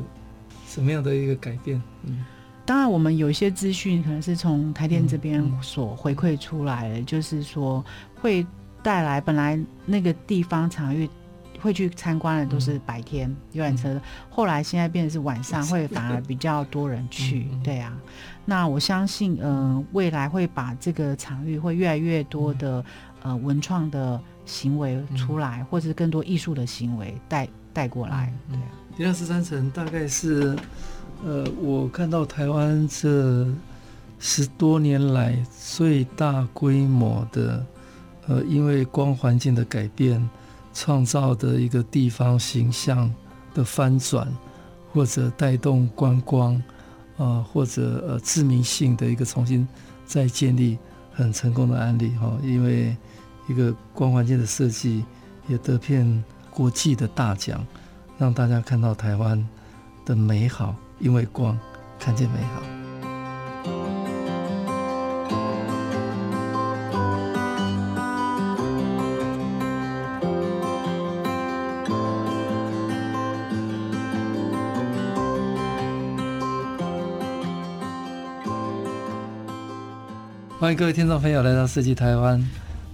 [0.66, 1.80] 什么样的一个改变？
[2.02, 2.24] 嗯，
[2.66, 7.82] 当然我们有一些资讯可能是从台电这边所回馈出来的，嗯嗯、就是说
[8.20, 8.46] 会
[8.82, 11.08] 带来本来那个地方场域。
[11.64, 13.98] 会去参观的都是白天游览车，
[14.28, 17.48] 后来现在变成是晚上，会反而比较多人去。
[17.62, 17.96] 对啊，
[18.44, 22.84] 那我相信，嗯、呃，未来会把这个场域会越来越多的
[23.22, 28.30] 呃文创的行为出来，或者是更多艺术的行为带带过来。
[28.50, 30.54] 对啊，第二十三层大概是，
[31.24, 33.48] 呃，我看到台湾这
[34.18, 37.64] 十多年来最大规模的，
[38.28, 40.22] 呃，因为光环境的改变。
[40.74, 43.10] 创造的一个地方形象
[43.54, 44.26] 的翻转，
[44.92, 46.60] 或者带动观光，
[47.16, 49.66] 啊、或者呃知名性的一个重新
[50.04, 50.76] 再建立，
[51.12, 52.36] 很成功的案例哈。
[52.42, 52.94] 因为
[53.48, 55.04] 一个光环境的设计
[55.46, 57.64] 也得片国际的大奖，
[58.18, 59.48] 让大家看到台湾
[60.04, 61.56] 的美好，因为光
[61.98, 62.83] 看见美好。
[80.64, 82.42] 欢迎各位听众朋友来到设计台湾。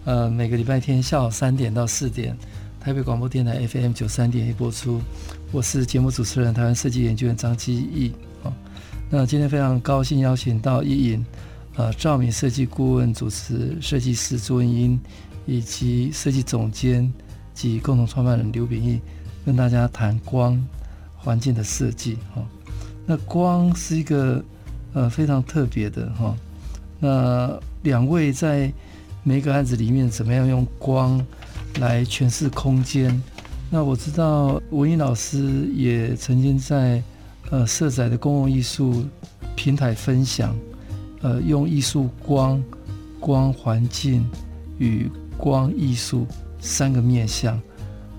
[0.05, 2.37] 呃，每个礼拜天下午三点到四点，
[2.81, 5.01] 台北广播电台 FM 九三点一播出。
[5.53, 8.11] 我是节目主持人，台湾设计研究员张基义。
[8.43, 8.53] 好，
[9.09, 11.25] 那今天非常高兴邀请到一引，
[11.77, 14.99] 呃，照明设计顾问主持设计师朱文英，
[15.47, 17.09] 以及设计总监
[17.55, 19.01] 及共同创办人刘秉义，
[19.47, 20.61] 跟大家谈光
[21.17, 22.19] 环境的设计。
[22.35, 22.43] 哈，
[23.07, 24.45] 那光是一个
[24.93, 26.35] 呃非常特别的哈。
[27.01, 28.71] 那两位在
[29.23, 31.25] 每个案子里面怎么样用光
[31.81, 33.21] 来诠释空间？
[33.71, 37.03] 那我知道文英老师也曾经在
[37.51, 39.05] 呃色彩的公共艺术
[39.57, 40.55] 平台分享，
[41.23, 42.63] 呃用艺术光、
[43.19, 44.29] 光环境
[44.79, 46.27] 与光艺术
[46.61, 47.59] 三个面向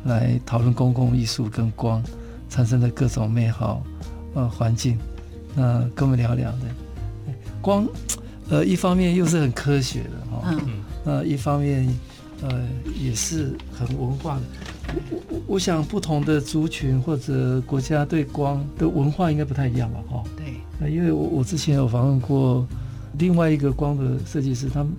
[0.06, 2.02] 来讨论公共艺术跟光
[2.50, 3.84] 产生的各种美好
[4.34, 4.98] 呃环境。
[5.54, 6.60] 那跟我们聊聊的
[7.62, 7.88] 光。
[8.52, 11.88] 呃，一方面又是很科学的哈，嗯，那一方面，
[12.42, 12.62] 呃，
[13.00, 14.42] 也是很文化的。
[15.10, 20.04] 我我我想，不同的族群或者国家对光的文化应该不太一样吧？
[20.10, 20.56] 哈，对。
[20.78, 22.68] 那因为我我之前有访问过
[23.18, 24.92] 另外一个光的设计师，他们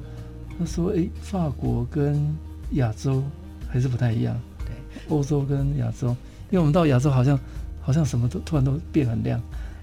[0.59, 2.35] 他说，哎，法国跟
[2.71, 3.23] 亚洲
[3.69, 4.35] 还是不太一样。
[4.61, 4.75] 对，
[5.15, 6.09] 欧洲跟亚洲，
[6.49, 7.39] 因为我们到亚洲好像
[7.83, 9.39] 好像什么都突然都变很亮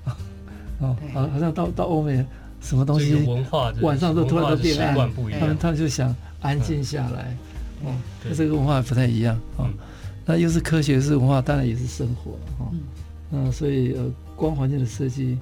[0.06, 0.18] 啊，
[0.80, 2.26] 哦，好，好像到到欧美。
[2.62, 4.96] 什么东西文化晚上都突然都变暗，
[5.40, 7.36] 他们他们就想安静下来。
[7.84, 9.68] 哦，那这个文化不太一样哦。
[10.26, 12.70] 那又是科学，是文化，当然也是生活哈。
[13.32, 14.06] 嗯，所以呃，
[14.36, 15.38] 光环境的设计，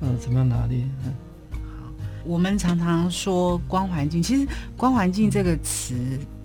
[0.00, 0.78] 呃，怎么样拿捏？
[1.04, 1.12] 嗯，
[1.52, 1.92] 好，
[2.24, 4.46] 我们常常说光环境，其实
[4.76, 5.94] 光环境这个词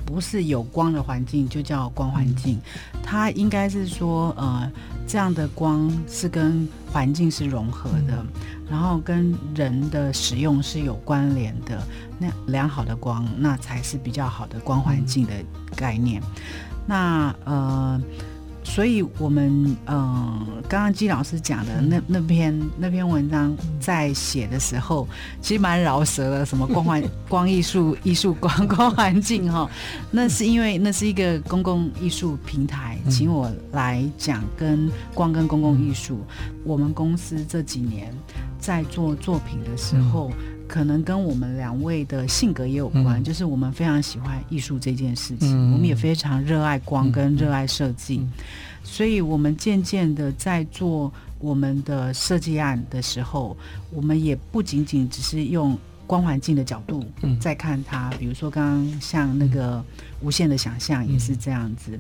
[0.08, 2.58] 不是有光的环境就叫光环境，
[3.04, 4.72] 它应该是说呃，
[5.06, 8.26] 这样的光是跟环境是融合的，
[8.70, 11.84] 然后跟人的使用是有关联的。
[12.18, 15.34] 那良好的光，那才是比较好的光环境的
[15.76, 16.22] 概念。
[16.22, 16.26] 嗯、
[16.88, 18.02] 那呃，
[18.70, 25.08] 所以我们呃，刚刚季老师讲的那那篇那篇文章在写的时候，
[25.42, 29.68] 其实蛮饶舌的，什么光环 光艺术艺术光光环境哈，
[30.12, 36.20] 那是因为那是一个公共艺术平台，请我来讲跟光跟公共艺术。
[36.64, 38.14] 我们公司这几年
[38.60, 40.30] 在做作品的时候。
[40.68, 48.32] 可能跟我们两位的性格也有关，嗯、就是我们非常喜欢艺术这件事情，嗯、我们也非常热爱光跟热爱设计，嗯、
[48.84, 53.56] 所以我们渐渐的在做我们的设计案的时候，
[53.92, 57.06] 我们也不仅仅只是用光环境的角度
[57.40, 59.84] 在看它，嗯、比如说刚刚像那个
[60.22, 62.00] 无限的想象也是这样子，嗯、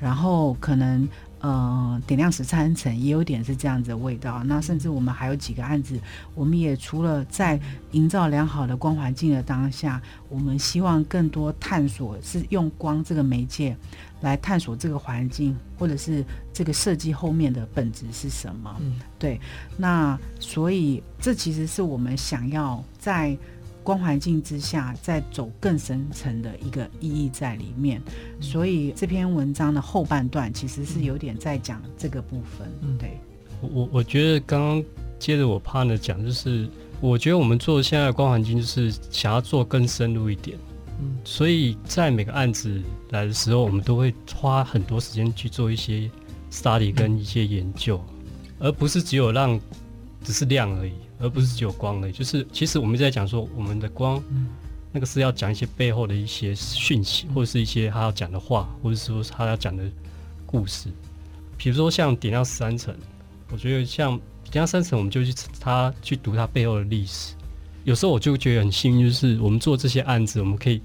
[0.00, 1.08] 然后可能。
[1.44, 4.42] 呃，点亮十三层也有点是这样子的味道。
[4.44, 6.00] 那甚至我们还有几个案子，
[6.34, 13.76] 我们也除了在营造良好的光环境的当下，我们希望更多探索是用光这个媒介
[14.22, 18.74] 来探索这个环境，或者是这个设计后面的本质是什么。
[19.18, 19.38] 对。
[19.76, 23.36] 那所以这其实是我们想要在。
[23.84, 28.02] 光环境之下，再走更深层的一个意义在里面，
[28.40, 32.66] 所以这篇文章的后半段其实是有点在讲这个部分。
[32.80, 33.20] 嗯，对。
[33.60, 34.84] 我我觉得刚刚
[35.18, 36.68] 接着我 partner 讲，就是
[37.00, 40.58] 我觉得我们做现在的光环境，就是想要做更深入一点。
[41.00, 42.80] 嗯，所以在每个案子
[43.10, 46.10] 来的时候，我们都会花很多时间去做一些
[46.50, 48.02] study 跟一些研究，
[48.58, 49.60] 而不是只有让
[50.22, 50.92] 只是量而已。
[51.24, 54.22] 而不是只有光的，就是其实我们在讲说，我们的光，
[54.92, 59.82] 那个是要讲一些背后的一些讯息，或者是一些他要讲的话，或者说他要讲的
[60.44, 60.90] 故事。
[61.56, 62.94] 比如说像点亮十三层，
[63.50, 67.34] 我觉得像点亮十三层，我们就去他去读他背后的历史。
[67.84, 70.82] 有时候我就觉得很幸运，就是我们做这些案子，我们可以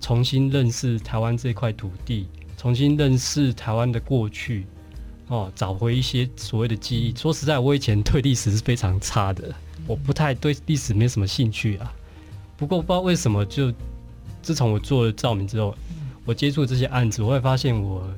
[0.00, 4.66] 重新认识台湾这块土地，重新认识台湾的过去，
[5.26, 7.12] 哦，找回一些所谓的记忆。
[7.16, 9.52] 说实在，我以前对历史是非常差的。
[9.86, 11.92] 我不太对历史没什么兴趣啊，
[12.56, 13.72] 不过不知道为什么，就
[14.40, 15.74] 自从我做了照明之后，
[16.24, 18.08] 我接触这些案子，我会发现我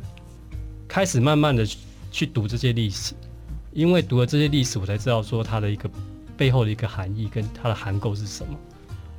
[0.87, 1.67] 开始慢慢的
[2.11, 3.15] 去读这些历史，
[3.73, 5.89] 因为读了这些历史，我才知道说它的一个
[6.37, 8.55] 背后的一个含义跟它的含构是什么，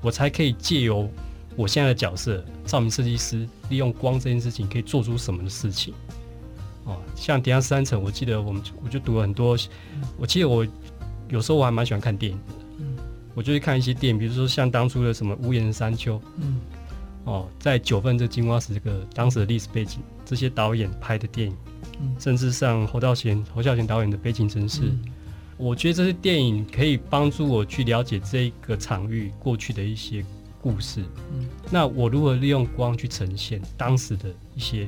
[0.01, 1.09] 我才可以借由
[1.55, 5.93] 我现在的角色，照明设计师，利用光这件事情可以做出什么的事情。
[6.85, 9.57] 哦，像点亮十三层，我记得我们我就读了很多，
[10.17, 10.67] 我记得我。
[11.33, 12.95] 有时候我还蛮喜欢看电影的，嗯，
[13.33, 16.59] 我就去看一些电影，比如说像当初的什么《屋檐山丘》，嗯，
[17.23, 21.57] 哦，在九份这金瓜石这个当时的历史背景，这些导演拍的电影，
[21.99, 24.99] 嗯，甚至像侯孝贤、侯孝贤导演的《悲情城市》，嗯，
[25.57, 30.23] 我觉得这些电影可以帮助我去了解这个场域过去的一些
[30.61, 31.03] 故事，
[31.33, 34.87] 嗯，那我如何利用光去呈现当时的一些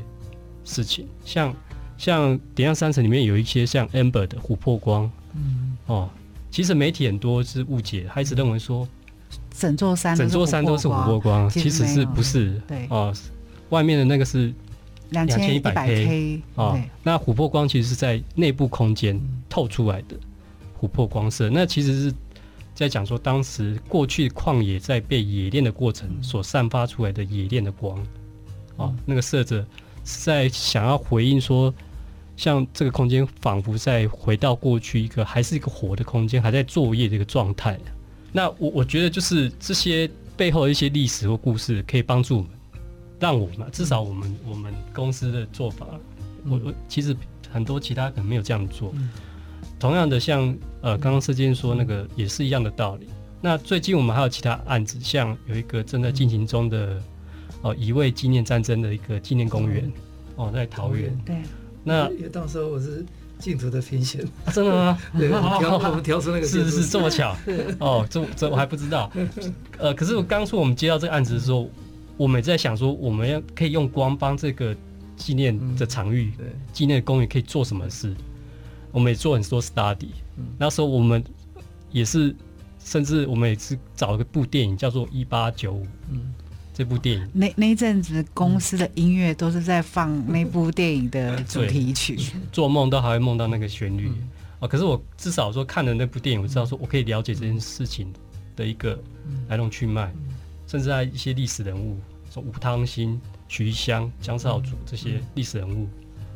[0.64, 1.52] 事情，像
[1.98, 6.08] 像点亮山城里面有一些像 Amber 的琥珀光，嗯，哦。
[6.56, 8.88] 其实媒体很多是误解，他一直认为说
[9.52, 12.62] 整座山整座山都是琥珀光，其实是不是？
[12.66, 13.14] 对哦，
[13.72, 14.54] 外面的那个是
[15.10, 20.16] 两千一百 K 哦，那琥珀光其实是在内部空间透出来的
[20.80, 21.50] 琥珀光色。
[21.50, 22.16] 那其实是
[22.74, 28.02] 在讲说，当时过去旷野在被冶炼的过程所散发出来的冶炼的光
[28.78, 29.60] 哦，那个色泽
[30.06, 31.74] 是在想要回应说。
[32.38, 37.80] 像这个空间仿佛在回到过去一个还是一个活的空间，还在作业的一个状态。
[38.32, 42.50] 那我我觉得就是这些背后的一些历史或故事，可以帮助我们，
[43.20, 45.88] 让我们至少我们我们公司的做法，
[46.46, 47.16] 我我其实
[47.50, 48.94] 很多其他可能没有这样做。
[49.80, 53.08] 同样的，像呃刚刚设计说那个也是一样的道理。
[53.42, 57.02] 那最近我们还有其他案子，像有一个正在进行中的
[57.62, 59.90] 哦一位纪念战争的一个纪念公园
[60.36, 61.18] 哦，在桃园。
[61.26, 61.36] 对。
[61.86, 63.06] 那也到时候我是
[63.40, 64.98] 竞图的评选，真的吗？
[65.18, 67.34] 对，我我们挑出那个是是这么巧
[67.80, 69.10] 哦，这这我还不知道。
[69.78, 71.70] 呃，可是我当初我们接到这个案子的时候，
[72.18, 74.76] 我们也在想说，我们要可以用光帮这个
[75.16, 76.34] 纪念的场域、
[76.74, 78.14] 纪念的公园可以做什么事？
[78.92, 80.10] 我们也做很多 study。
[80.58, 81.24] 那时候我们
[81.92, 82.34] 也是
[82.84, 86.34] 甚至我们也是找一个部电影叫做《一八九五》，嗯，
[86.76, 87.28] 这部电影。
[87.34, 92.20] 那那一阵子公司的音乐都是在放那部电影的主题曲，
[92.52, 94.10] 做梦都还会梦到那个旋律。
[94.10, 94.30] 嗯。
[94.60, 98.12] 哦，可是我至少说看了那部电影，我知道说我可以了解这件事情
[98.56, 98.98] 的一个
[99.50, 100.10] 来龙去脉，
[100.66, 101.98] 甚至在一些历史人物，
[102.32, 103.20] 说吴汤兴、
[103.50, 105.90] 徐香、江少祖这些历史人物，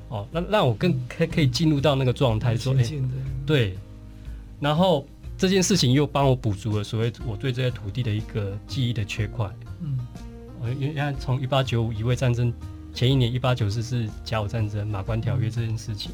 [0.09, 3.01] 哦，那让我更可可以进入到那个状态，说，哎、欸，
[3.45, 3.77] 对，
[4.59, 10.28] 然后这件事情又帮我补足了所谓我对这些土地的一个记忆的缺块，嗯，哦，
[10.79, 12.53] 因为从一八九五乙未战争
[12.93, 16.11] 前一年一八九四是甲午战争马关条约这件事情。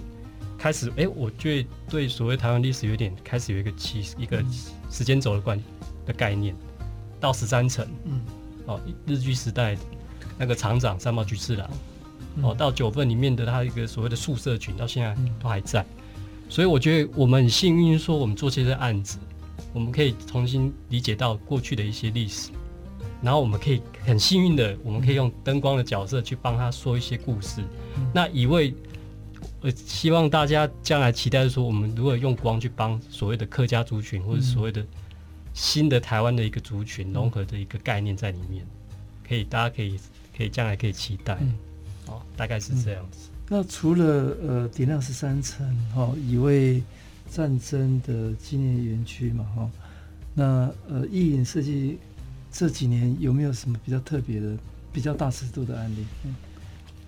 [0.58, 4.43] 开始，哎、欸，我觉得对所谓台湾历史有点开始有一个期一个
[4.89, 5.62] 时间轴的观
[6.06, 6.56] 的概念。
[7.20, 8.22] 到十三层，嗯，
[8.66, 9.76] 哦，日据时代
[10.38, 11.70] 那个厂长三毛菊次郎，
[12.41, 15.84] 哦，到九份里面的他一个所谓的宿舍群，到现在都还在。
[16.50, 19.18] 所以我觉得我们很幸运，说我们做这些案子，
[19.74, 22.52] 我们可以重新理解到过去的一些历史，
[23.22, 27.61] 然后我们可以很幸运的，我们可以用灯光的角色去帮他说一些故事。
[28.13, 28.74] 那一位。
[29.61, 34.86] 我希望大家将来期待的说，我们如果用光去帮所谓的客家族群，或者所谓的
[35.55, 38.63] 新的台湾的一个族群融合的一个概念在里面，
[39.28, 39.99] 可以大家可以
[40.38, 41.36] 可以将来可以期待，
[42.05, 43.30] 哦，大概是这样子。
[43.32, 46.84] 嗯、那除了呃点亮十三层哈，乙未
[47.32, 49.72] 战争的纪念园区嘛哈，
[50.36, 51.97] 那呃意影设计
[52.58, 54.56] 这几年有没有什么比较特别的、
[54.93, 56.06] 比较大尺度的案例？
[56.24, 56.34] 嗯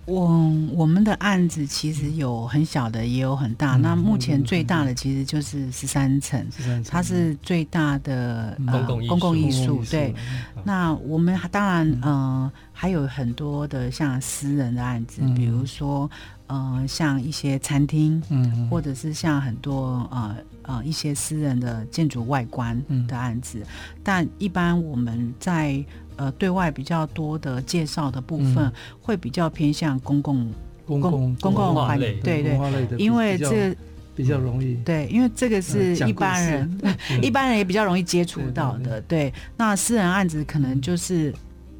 [0.08, 3.76] 我我们的案子其实有很小的，也有很大。
[3.76, 6.42] 嗯、那目前最大的其实就是十三层，
[6.88, 9.84] 它是最大的呃公共艺术。
[9.90, 10.14] 对，
[10.56, 16.10] 嗯、那我们当然嗯、呃、还有很多的像私人的案子，嗯、比如说
[16.46, 23.58] 呃像一些餐厅，嗯，或者是像很多呃呃一些私人的建筑外观的案子。
[23.58, 23.66] 嗯、
[24.02, 25.84] 但一般我们在
[26.18, 30.50] 呃，对外比较多的介绍的部分，会比较偏向公共、
[30.84, 33.76] 公共、公共环境，对对，因为这个
[34.16, 36.80] 比较容易，对，因为这个是一般人，
[37.22, 39.32] 一般人也比较容易接触到的，对。
[39.56, 41.32] 那私人案子可能就是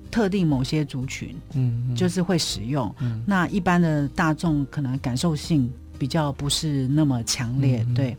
[0.08, 2.94] 特定某些族群，嗯，就是会使用。
[3.26, 5.68] 那一般的大众可能感受性
[5.98, 8.16] 比较不是那么强烈，对。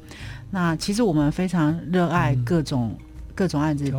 [0.52, 2.94] 那其实我们非常热爱各种。
[3.40, 3.90] 各种案子，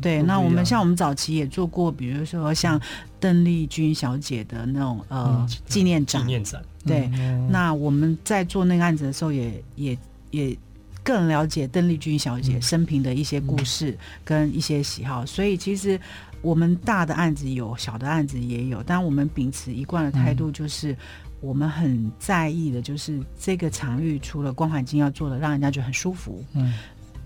[0.00, 2.80] 对，那我们像我们早期也做过，比如说像
[3.18, 7.10] 邓丽君小姐的那种呃纪念展，纪念展，对。
[7.50, 9.98] 那我们在做那个案子的时候也，也
[10.30, 10.58] 也也
[11.02, 16.00] 更了解邓丽君小姐生平的一些故事跟一些喜好，所以其实
[16.40, 20.96] 我们大的案子有，小的案子也有，但我们秉持一贯的态度，就是
[21.40, 26.72] 我们很在意的，就是这个场域除了光环境要做的，让人家觉得很舒服，嗯。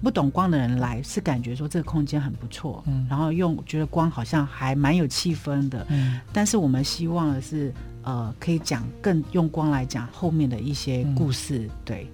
[0.02, 7.72] 不懂光的人来是感觉说这个空间很不错，嗯，然后用觉得光好像还蛮有气氛的，嗯，但是我们希望的是，
[8.02, 12.06] 呃，可以讲更用光来讲后面的一些故事，嗯、对，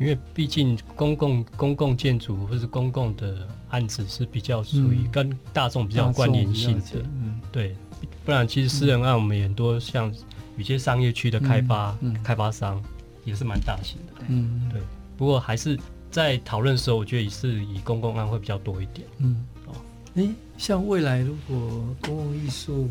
[0.00, 7.76] 因为毕竟公共公共建筑或是公共的案子是比较属于跟大众比较有关联性的，嗯，对，
[8.24, 10.12] 不然其实私人案我们也很多像
[10.56, 12.12] 有些商业区的开发，嗯。
[12.12, 12.82] 嗯、开发商
[13.24, 14.82] 也是蛮大型的，嗯，对，
[15.16, 15.78] 不过还是。
[16.10, 19.06] 在讨论的时候，我觉得也是以公共案会比较多一点。
[19.18, 19.72] 嗯，哦，
[20.14, 22.88] 诶，像未来如果公共艺术，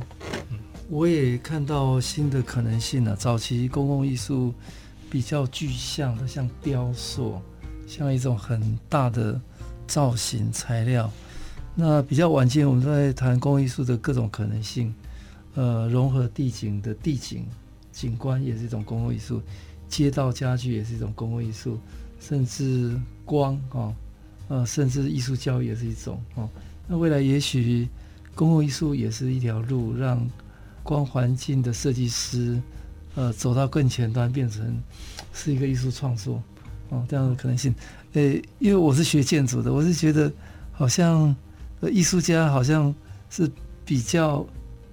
[0.51, 0.59] 嗯，
[0.89, 3.15] 我也看到新的可能性了。
[3.15, 4.53] 早期公共艺术
[5.09, 7.41] 比较具象的，像雕塑，
[7.87, 9.39] 像一种很大的
[9.87, 11.11] 造型材料。
[11.73, 14.93] 那比较晚间，我们在谈公共艺术的各种可能性，
[15.55, 17.45] 呃，融合地景的地景
[17.91, 19.41] 景观也是一种公共艺术，
[19.87, 21.79] 街道家具也是一种公共艺术。
[22.19, 23.93] 甚至光啊，
[24.47, 26.49] 呃，甚至艺术教育也是一种哦。
[26.87, 27.87] 那未来也许
[28.33, 30.27] 公共艺术也是一条路，让
[30.83, 32.61] 光环境的设计师
[33.15, 34.81] 呃走到更前端，变成
[35.33, 36.41] 是一个艺术创作
[36.89, 37.73] 哦，这样的可能性。
[38.13, 38.21] 呃，
[38.59, 40.31] 因为我是学建筑的，我是觉得
[40.71, 41.35] 好像
[41.81, 42.93] 呃艺术家好像
[43.29, 43.51] 是
[43.85, 44.45] 比较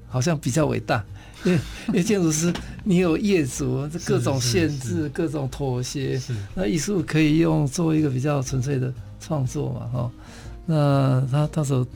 [0.09, 1.05] 好像比较伟大。
[1.45, 6.21] 因 为因为建筑师，你有业主，这各种限制，各种妥协。
[6.55, 9.87] 那艺术可以用做一个比较纯粹的创作嘛？
[9.93, 10.11] 哈，
[10.67, 11.87] 那他他所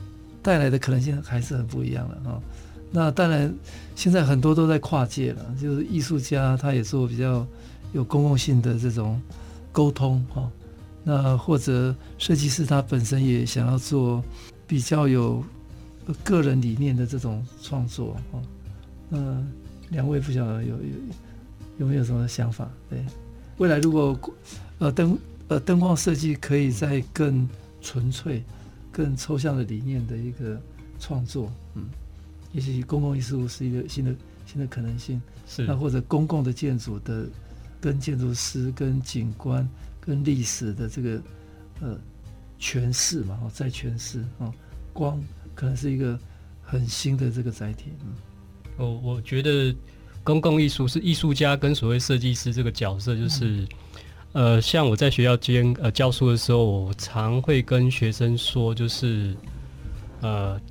[0.41, 2.41] 带来的可能性还是很不一样的哈。
[2.91, 3.53] 那当然，
[3.95, 7.45] 现在很多都在跨界了，就是艺术家他也做比较
[7.93, 9.21] 有公共性的这种
[9.71, 10.49] 沟通哈。
[11.03, 14.23] 那或者设计师他本身也想要做
[14.67, 15.43] 比较有
[16.23, 18.39] 个人理念的这种创作哈。
[19.11, 19.51] 嗯，
[19.89, 20.93] 两位不晓得有有
[21.79, 22.69] 有没有什么想法？
[22.89, 23.03] 对，
[23.57, 24.19] 未来如果
[24.79, 27.47] 呃灯呃灯光设计可以在更
[27.81, 28.43] 纯粹，
[28.91, 30.61] 更抽象的理念的一个
[30.99, 31.85] 创作，嗯，
[32.51, 35.65] 也许公共艺术是一个新的新的可能性，是。
[35.65, 37.25] 那或者公共的建筑的
[37.79, 39.67] 跟建筑师、跟景观、
[40.01, 41.21] 跟历史的这个
[41.81, 41.97] 呃
[42.59, 44.53] 诠释嘛，哦，再诠释哦，
[44.91, 45.19] 光
[45.55, 46.19] 可能是一个
[46.61, 48.13] 很新的这个载体，嗯，
[48.79, 49.75] 哦，我觉得
[50.23, 53.45] 公共艺术是艺术家跟所谓设计师这个角色，就是。
[53.45, 53.67] 嗯
[54.31, 59.35] 呃，像我在学校兼呃教书的时候，我常会跟学生说，就是
[60.21, 60.61] 呃，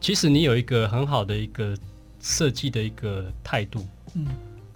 [0.00, 1.76] 其实你有一个很好的一个
[2.20, 4.24] 设计的一个态度，嗯，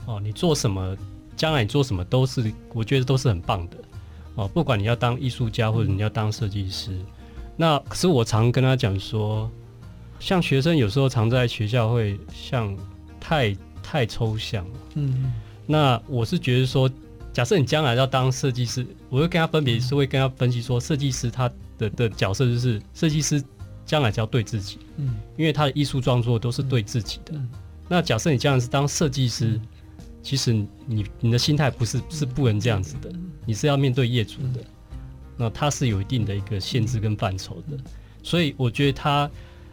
[0.07, 0.97] 哦，你做什么，
[1.37, 3.77] 将来你做什么都是，我觉得都是很棒的，
[4.35, 6.99] 哦，不管你要当艺术家或者你要当设计师，
[7.57, 9.49] 那可是我常跟他讲说，
[10.23, 12.77] 像学生有时候常在学校会像
[13.21, 14.65] 太太抽象，
[14.95, 15.33] 嗯，
[15.67, 16.91] 那我是觉得说。
[17.33, 23.43] 假设你将来要当设计师，我会跟他分别是会跟他分析说，设计师他的的角色就是设计师
[23.87, 27.33] 将来只要对自己，嗯，因为他的艺术创作都是对自己的。
[27.89, 29.59] 那假设你将来是当设计师，
[30.23, 30.53] 其实
[30.85, 33.11] 你你的心态不是是不能这样子的，
[33.47, 34.63] 你是要面对业主的，
[35.39, 37.79] 那他是有一定的一个限制跟范畴的。
[38.23, 39.31] 所以我觉得他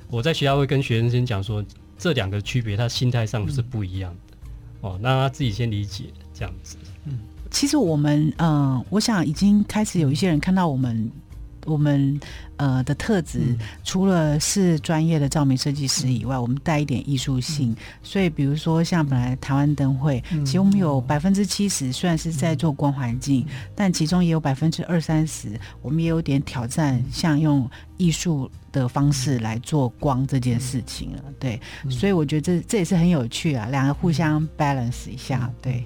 [0.10, 1.64] 我在学校会跟学生先讲说，
[1.98, 4.38] 这两个区别，他心态上是不一样的
[4.82, 7.20] 哦，那他自己先理解这样子，嗯。
[7.52, 11.12] 其实我们，嗯、呃，我想已经开始有一些人看到我们，
[11.70, 12.20] 我们
[12.58, 17.72] 呃的特质，嗯、除了是专业的照明设计师以外，嗯、我们带一点艺术性。
[17.72, 31.24] 嗯、所以，比如说像本来台湾灯会，嗯、其实我们有百分之七十虽然是在做光环境，嗯、但其中也有百分之二三十，我们也有点挑战，像用艺术的方式来做光这件事情了。
[31.40, 35.86] 对，嗯、所以我觉得这这也是很有趣啊，两个互相 balance 一下，对。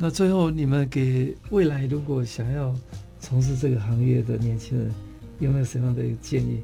[0.00, 2.72] 那最后，你们给未来如果想要
[3.18, 4.94] 从事这个行业的年轻人，
[5.38, 6.60] 有没有什么样的建议？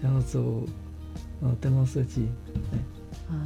[0.00, 0.62] 想要走
[1.40, 2.28] 呃灯光设计？
[3.30, 3.38] 嗯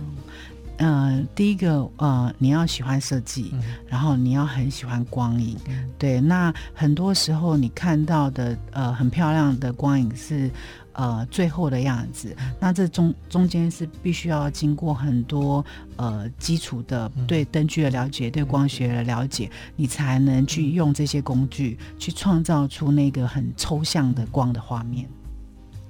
[0.76, 5.56] 呃，第一个呃，你要喜欢设计，嗯、然后你要很喜欢光影。
[5.68, 10.50] 嗯、对，那很多时候你看到的呃很漂亮的光影是。
[10.94, 15.64] 呃，最后的样子，那这中中间是必须要经过很多
[15.96, 25.08] 呃基础的对灯具的了解，嗯、对光学的了解，你才能去用这些工具去创造出那个很抽象的光的画面。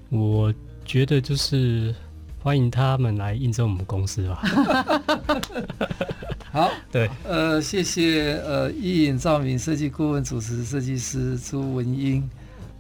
[0.09, 0.53] 我
[0.85, 1.95] 觉得就是
[2.39, 4.43] 欢迎他们来应征我们公司吧。
[6.51, 12.27] 好，对，呃，谢谢呃，伊尹照明设计顾问主持设计师朱文英。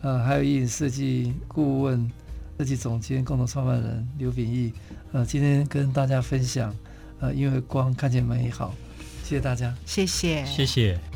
[0.04, 2.06] 呃，还有一影设计顾问、
[2.58, 4.70] 设计总监、共同创办人刘秉义，
[5.12, 6.76] 呃，今天跟大家分享，
[7.20, 8.74] 呃，因为光看见美好，
[9.22, 11.13] 谢谢大家，谢谢，谢谢。